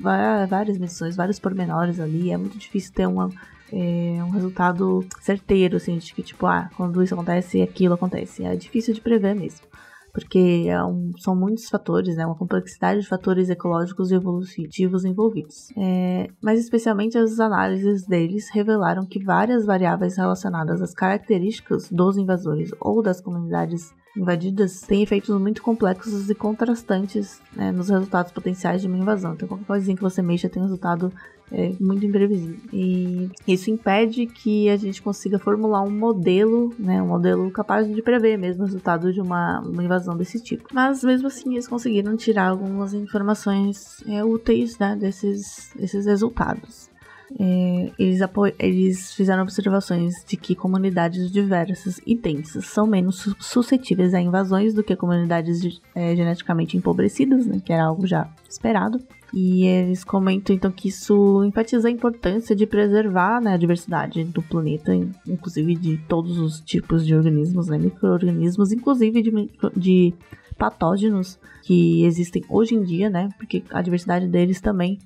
várias 0.02 0.80
medições, 0.80 1.16
vários 1.16 1.38
pormenores 1.38 2.00
ali, 2.00 2.32
é 2.32 2.38
muito 2.38 2.58
difícil 2.58 2.92
ter 2.92 3.06
uma, 3.06 3.30
é, 3.72 4.24
um 4.24 4.30
resultado 4.30 5.06
certeiro, 5.22 5.78
assim, 5.78 5.98
de 5.98 6.14
que, 6.14 6.24
tipo, 6.24 6.46
ah, 6.46 6.70
quando 6.76 7.02
isso 7.04 7.14
acontece, 7.14 7.62
aquilo 7.62 7.94
acontece. 7.94 8.44
É 8.44 8.56
difícil 8.56 8.94
de 8.94 9.02
prever 9.02 9.36
mesmo 9.36 9.70
porque 10.12 10.66
é 10.68 10.84
um, 10.84 11.12
são 11.18 11.36
muitos 11.36 11.70
fatores, 11.70 12.16
né, 12.16 12.26
uma 12.26 12.36
complexidade 12.36 13.02
de 13.02 13.08
fatores 13.08 13.50
ecológicos 13.50 14.12
e 14.12 14.16
evolutivos 14.16 15.06
envolvidos. 15.06 15.72
É, 15.78 16.28
mas 16.42 16.60
especialmente 16.60 17.18
as 17.18 17.40
análises 17.40 18.06
deles 18.06 18.50
revelaram 18.50 19.06
que 19.06 19.24
várias 19.24 19.66
variáveis 19.66 20.18
relacionadas 20.18 20.82
às 20.82 20.94
características 20.94 21.90
dos 21.90 22.18
invasores 22.18 22.72
ou 22.80 23.02
das 23.02 23.22
comunidades 23.22 23.94
invadidas 24.18 24.82
têm 24.82 25.04
efeitos 25.04 25.40
muito 25.40 25.62
complexos 25.62 26.30
e 26.30 26.36
contrastantes 26.36 27.40
né, 27.56 27.72
nos 27.72 27.90
resultados 27.90 28.32
potenciais 28.32 28.82
de 28.82 28.88
uma 28.88 28.98
invasão. 28.98 29.34
Então, 29.34 29.48
qualquer 29.48 29.66
coisinha 29.66 29.96
que 29.96 30.02
você 30.02 30.22
mexa 30.22 30.50
tem 30.50 30.62
um 30.62 30.66
resultado 30.66 31.14
é, 31.52 31.74
muito 31.80 32.06
imprevisível. 32.06 32.58
E 32.72 33.30
isso 33.48 33.70
impede 33.70 34.26
que 34.26 34.70
a 34.70 34.78
gente 34.78 35.02
consiga 35.02 35.40
formular 35.40 35.82
um 35.82 35.92
modelo, 35.92 36.74
né, 36.78 37.02
um 37.02 37.08
modelo 37.08 37.50
capaz 37.52 37.88
de 37.88 38.02
prever 38.02 38.38
mesmo 38.38 38.64
o 38.64 38.66
resultado 38.66 39.12
de 39.14 39.22
uma, 39.22 39.60
uma 39.62 39.84
invasão 39.84 40.16
desse 40.16 40.42
tipo. 40.42 40.68
Mas 40.74 41.04
mesmo 41.04 41.28
assim, 41.28 41.54
eles 41.54 41.68
conseguiram 41.68 42.16
tirar 42.16 42.50
algumas 42.50 42.94
informações 42.94 44.04
é, 44.08 44.24
úteis 44.24 44.78
né, 44.78 44.96
desses, 44.96 45.72
desses 45.76 46.06
resultados. 46.06 46.89
É, 47.38 47.92
eles, 48.00 48.22
eles, 48.58 49.14
fizeram 49.14 49.44
observações 49.44 50.24
de 50.28 50.36
que 50.36 50.56
comunidades 50.56 51.32
diversas 51.32 52.00
e 52.06 52.16
densas 52.16 52.66
são 52.66 52.88
menos 52.88 53.36
suscetíveis 53.40 54.14
a 54.14 54.22
invasões 54.22 54.74
do 54.74 54.84
que 54.84 54.96
comunidades 54.96 55.80
é, 55.94 56.16
geneticamente 56.16 56.76
empobrecidas, 56.76 57.46
né, 57.46 57.62
que 57.64 57.72
era 57.72 57.84
algo 57.86 58.08
já 58.08 58.28
esperado. 58.50 59.00
E 59.32 59.66
eles 59.66 60.04
comentam 60.04 60.56
então 60.56 60.72
que 60.72 60.88
isso 60.88 61.44
enfatiza 61.44 61.88
a 61.88 61.92
importância 61.92 62.56
de 62.56 62.66
preservar 62.66 63.40
né, 63.40 63.54
a 63.54 63.58
diversidade 63.58 64.24
do 64.24 64.42
planeta, 64.42 64.92
inclusive 65.28 65.76
de 65.76 65.98
todos 66.08 66.40
os 66.40 66.60
tipos 66.62 67.06
de 67.06 67.14
organismos, 67.14 67.68
né, 67.68 67.78
micro-organismos, 67.78 68.72
inclusive 68.72 69.22
de, 69.22 69.50
de 69.78 70.14
patógenos 70.58 71.40
que 71.62 72.04
existem 72.06 72.44
hoje 72.50 72.74
em 72.74 72.82
dia, 72.82 73.08
né, 73.08 73.30
porque 73.38 73.64
a 73.70 73.82
diversidade 73.84 74.28
deles 74.28 74.60
também 74.60 74.98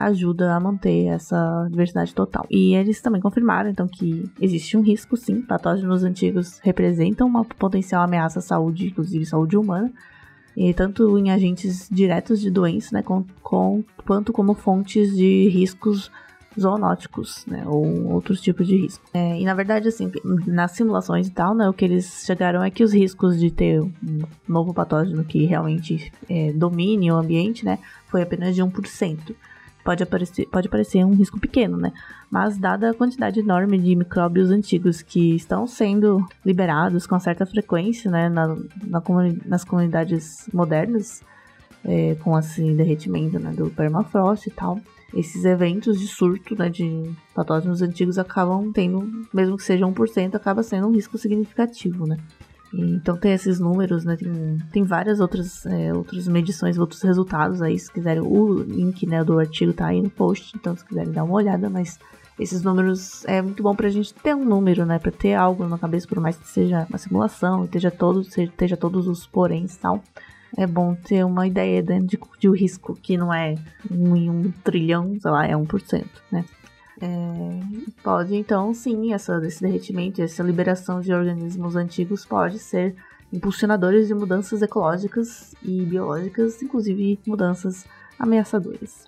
ajuda 0.00 0.54
a 0.54 0.58
manter 0.58 1.08
essa 1.08 1.68
diversidade 1.68 2.14
total. 2.14 2.46
E 2.50 2.74
eles 2.74 3.02
também 3.02 3.20
confirmaram, 3.20 3.68
então, 3.68 3.86
que 3.86 4.24
existe 4.40 4.74
um 4.74 4.80
risco, 4.80 5.14
sim. 5.14 5.42
Patógenos 5.42 6.02
antigos 6.02 6.58
representam 6.62 7.26
uma 7.26 7.44
potencial 7.44 8.02
ameaça 8.02 8.38
à 8.38 8.42
saúde, 8.42 8.86
inclusive 8.86 9.26
saúde 9.26 9.58
humana, 9.58 9.92
e 10.56 10.72
tanto 10.72 11.18
em 11.18 11.30
agentes 11.30 11.86
diretos 11.92 12.40
de 12.40 12.50
doença, 12.50 12.96
né, 12.96 13.02
com, 13.02 13.24
com, 13.42 13.84
quanto 14.06 14.32
como 14.32 14.54
fontes 14.54 15.14
de 15.14 15.50
riscos 15.50 16.10
zoonóticos, 16.58 17.44
né, 17.46 17.62
ou 17.66 18.10
outros 18.10 18.40
tipos 18.40 18.66
de 18.66 18.76
risco. 18.76 19.04
É, 19.12 19.38
e 19.38 19.44
na 19.44 19.52
verdade, 19.52 19.86
assim, 19.86 20.10
nas 20.46 20.72
simulações 20.72 21.28
e 21.28 21.30
tal, 21.30 21.54
né, 21.54 21.68
o 21.68 21.74
que 21.74 21.84
eles 21.84 22.24
chegaram 22.24 22.64
é 22.64 22.70
que 22.70 22.82
os 22.82 22.92
riscos 22.92 23.38
de 23.38 23.50
ter 23.50 23.80
um 23.82 23.92
novo 24.48 24.72
patógeno 24.72 25.22
que 25.24 25.44
realmente 25.44 26.10
é, 26.28 26.52
domine 26.52 27.12
o 27.12 27.16
ambiente, 27.16 27.66
né, 27.66 27.78
foi 28.08 28.22
apenas 28.22 28.54
de 28.54 28.62
1% 28.62 29.36
pode, 29.90 30.04
aparecer, 30.04 30.46
pode 30.46 30.68
parecer 30.68 31.04
um 31.04 31.14
risco 31.14 31.40
pequeno, 31.40 31.76
né? 31.76 31.92
Mas 32.30 32.56
dada 32.56 32.90
a 32.90 32.94
quantidade 32.94 33.40
enorme 33.40 33.76
de 33.76 33.96
micróbios 33.96 34.48
antigos 34.50 35.02
que 35.02 35.34
estão 35.34 35.66
sendo 35.66 36.24
liberados 36.46 37.08
com 37.08 37.18
certa 37.18 37.44
frequência, 37.44 38.08
né, 38.08 38.28
na, 38.28 38.56
na 38.86 39.00
comuni 39.00 39.40
nas 39.44 39.64
comunidades 39.64 40.48
modernas, 40.52 41.22
é, 41.84 42.14
com 42.16 42.38
esse 42.38 42.72
derretimento 42.74 43.40
né, 43.40 43.52
do 43.52 43.68
permafrost 43.70 44.46
e 44.46 44.52
tal, 44.52 44.78
esses 45.12 45.44
eventos 45.44 45.98
de 45.98 46.06
surto 46.06 46.54
né, 46.56 46.68
de 46.68 47.10
patógenos 47.34 47.82
antigos 47.82 48.16
acabam 48.16 48.70
tendo, 48.72 49.26
mesmo 49.34 49.56
que 49.56 49.64
seja 49.64 49.84
1%, 49.84 50.36
acaba 50.36 50.62
sendo 50.62 50.86
um 50.86 50.92
risco 50.92 51.18
significativo, 51.18 52.06
né? 52.06 52.16
Então 52.72 53.16
tem 53.16 53.32
esses 53.32 53.58
números, 53.58 54.04
né? 54.04 54.16
Tem, 54.16 54.58
tem 54.72 54.84
várias 54.84 55.20
outras, 55.20 55.66
é, 55.66 55.92
outras 55.92 56.28
medições, 56.28 56.78
outros 56.78 57.02
resultados 57.02 57.60
aí, 57.60 57.78
se 57.78 57.92
quiserem. 57.92 58.22
O 58.22 58.62
link 58.62 59.06
né, 59.06 59.24
do 59.24 59.38
artigo 59.38 59.72
tá 59.72 59.86
aí 59.86 60.00
no 60.00 60.10
post, 60.10 60.56
então 60.56 60.76
se 60.76 60.84
quiserem 60.84 61.12
dar 61.12 61.24
uma 61.24 61.34
olhada, 61.34 61.68
mas 61.68 61.98
esses 62.38 62.62
números 62.62 63.24
é 63.26 63.42
muito 63.42 63.62
bom 63.62 63.74
pra 63.74 63.88
gente 63.88 64.14
ter 64.14 64.34
um 64.34 64.44
número, 64.44 64.86
né? 64.86 64.98
Pra 64.98 65.10
ter 65.10 65.34
algo 65.34 65.66
na 65.66 65.78
cabeça, 65.78 66.06
por 66.06 66.20
mais 66.20 66.36
que 66.36 66.48
seja 66.48 66.86
uma 66.88 66.98
simulação, 66.98 67.64
esteja 67.64 67.90
todos, 67.90 68.36
esteja 68.38 68.76
todos 68.76 69.08
os 69.08 69.26
poréns 69.26 69.74
e 69.74 69.78
tal. 69.78 70.02
é 70.56 70.66
bom 70.66 70.94
ter 70.94 71.24
uma 71.24 71.46
ideia 71.46 71.82
né, 71.82 72.00
de, 72.00 72.18
de 72.38 72.48
o 72.48 72.52
risco, 72.52 72.96
que 73.02 73.16
não 73.16 73.32
é 73.34 73.56
um 73.90 74.16
em 74.16 74.30
um 74.30 74.50
trilhão, 74.64 75.18
sei 75.20 75.30
lá, 75.30 75.46
é 75.46 75.54
1%, 75.54 76.04
né? 76.30 76.44
É, 77.00 77.60
pode, 78.02 78.34
então, 78.36 78.74
sim, 78.74 79.12
essa, 79.12 79.40
esse 79.46 79.62
derretimento, 79.62 80.20
essa 80.20 80.42
liberação 80.42 81.00
de 81.00 81.12
organismos 81.12 81.74
antigos 81.74 82.26
pode 82.26 82.58
ser 82.58 82.94
impulsionadores 83.32 84.08
de 84.08 84.14
mudanças 84.14 84.60
ecológicas 84.60 85.54
e 85.62 85.82
biológicas, 85.84 86.62
inclusive 86.62 87.18
mudanças 87.26 87.86
ameaçadoras. 88.18 89.06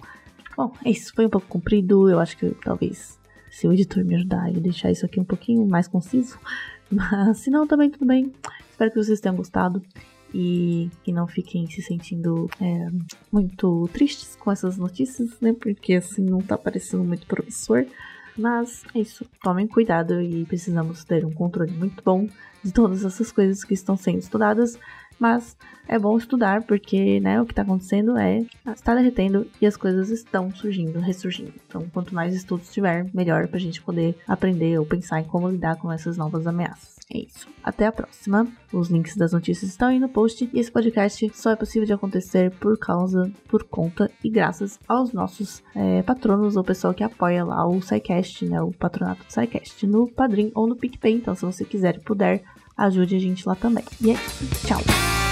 Bom, 0.57 0.73
é 0.85 0.91
isso 0.91 1.13
foi 1.15 1.27
um 1.27 1.31
pouco 1.31 1.47
comprido, 1.47 2.09
eu 2.09 2.19
acho 2.19 2.37
que 2.37 2.55
talvez 2.65 3.19
se 3.51 3.69
o 3.69 3.73
editor 3.73 4.05
me 4.05 4.15
ajudar 4.15 4.51
e 4.51 4.61
deixar 4.61 4.91
isso 4.91 5.05
aqui 5.05 5.21
um 5.21 5.25
pouquinho 5.25 5.67
mais 5.67 5.87
conciso, 5.87 6.39
mas 6.91 7.39
se 7.39 7.51
não, 7.51 7.67
também 7.67 7.91
tudo 7.91 8.07
bem. 8.07 8.33
Espero 8.71 8.91
que 8.91 9.03
vocês 9.03 9.21
tenham 9.21 9.37
gostado 9.37 9.83
e 10.35 10.91
que 11.05 11.13
não 11.13 11.27
fiquem 11.27 11.69
se 11.69 11.83
sentindo 11.83 12.49
é, 12.61 12.89
muito 13.31 13.89
tristes 13.93 14.37
com 14.37 14.51
essas 14.51 14.77
notícias, 14.77 15.31
né? 15.41 15.53
Porque 15.53 15.95
assim 15.95 16.23
não 16.23 16.41
tá 16.41 16.57
parecendo 16.57 17.05
muito 17.05 17.27
promissor. 17.27 17.87
Mas 18.37 18.83
é 18.95 19.01
isso, 19.01 19.27
tomem 19.43 19.67
cuidado 19.67 20.21
e 20.23 20.45
precisamos 20.47 21.05
ter 21.05 21.25
um 21.25 21.33
controle 21.33 21.73
muito 21.73 22.03
bom 22.03 22.27
de 22.65 22.73
todas 22.73 23.05
essas 23.05 23.31
coisas 23.31 23.63
que 23.63 23.75
estão 23.75 23.97
sendo 23.97 24.19
estudadas. 24.19 24.79
Mas 25.19 25.57
é 25.89 25.99
bom 25.99 26.17
estudar 26.17 26.63
porque 26.63 27.21
né, 27.21 27.41
o 27.41 27.47
que 27.47 27.53
está 27.53 27.63
acontecendo 27.63 28.17
é 28.17 28.45
está 28.67 28.95
derretendo 28.95 29.47
e 29.61 29.67
as 29.67 29.77
coisas 29.77 30.11
estão 30.11 30.51
surgindo, 30.55 30.99
ressurgindo. 31.01 31.53
Então, 31.67 31.87
quanto 31.93 32.15
mais 32.15 32.35
estudos 32.35 32.73
tiver, 32.73 33.07
melhor 33.13 33.49
para 33.49 33.57
a 33.57 33.61
gente 33.61 33.83
poder 33.83 34.17
aprender 34.27 34.79
ou 34.79 34.87
pensar 34.87 35.21
em 35.21 35.25
como 35.25 35.49
lidar 35.49 35.77
com 35.77 35.91
essas 35.91 36.17
novas 36.17 36.47
ameaças. 36.47 36.93
É 37.13 37.19
isso. 37.19 37.47
Até 37.63 37.87
a 37.87 37.93
próxima. 37.93 38.47
Os 38.73 38.89
links 38.89 39.17
das 39.17 39.33
notícias 39.33 39.71
estão 39.71 39.89
aí 39.89 39.99
no 39.99 40.09
post 40.09 40.49
e 40.51 40.59
esse 40.59 40.73
podcast 40.73 41.31
só 41.35 41.51
é 41.51 41.57
possível 41.57 41.85
de 41.85 41.93
acontecer 41.93 42.51
por 42.53 42.79
causa, 42.79 43.31
por 43.49 43.65
conta 43.65 44.11
e 44.25 44.31
graças 44.31 44.81
aos 44.89 45.13
nossos 45.13 45.63
é, 45.75 46.03
patronos 46.03 46.57
ou 46.57 46.65
pessoal 46.65 46.95
que 46.95 47.05
apoia 47.05 47.45
lá 47.45 47.67
o 47.69 47.83
SciCast, 47.83 48.47
né? 48.47 48.63
O 48.63 48.73
patronato 48.73 49.25
do 49.25 49.31
SciCast 49.31 49.87
no 49.87 50.09
Padrim 50.09 50.51
ou 50.55 50.67
no 50.67 50.77
PicPay. 50.77 51.15
Então, 51.15 51.35
se 51.35 51.45
você 51.45 51.65
quiser 51.65 51.97
e 51.97 52.01
puder, 52.01 52.43
ajude 52.77 53.17
a 53.17 53.21
gente 53.21 53.47
lá 53.47 53.55
também. 53.55 53.85
E 54.01 54.11
é 54.11 54.15
isso. 54.15 54.67
Tchau. 54.67 55.32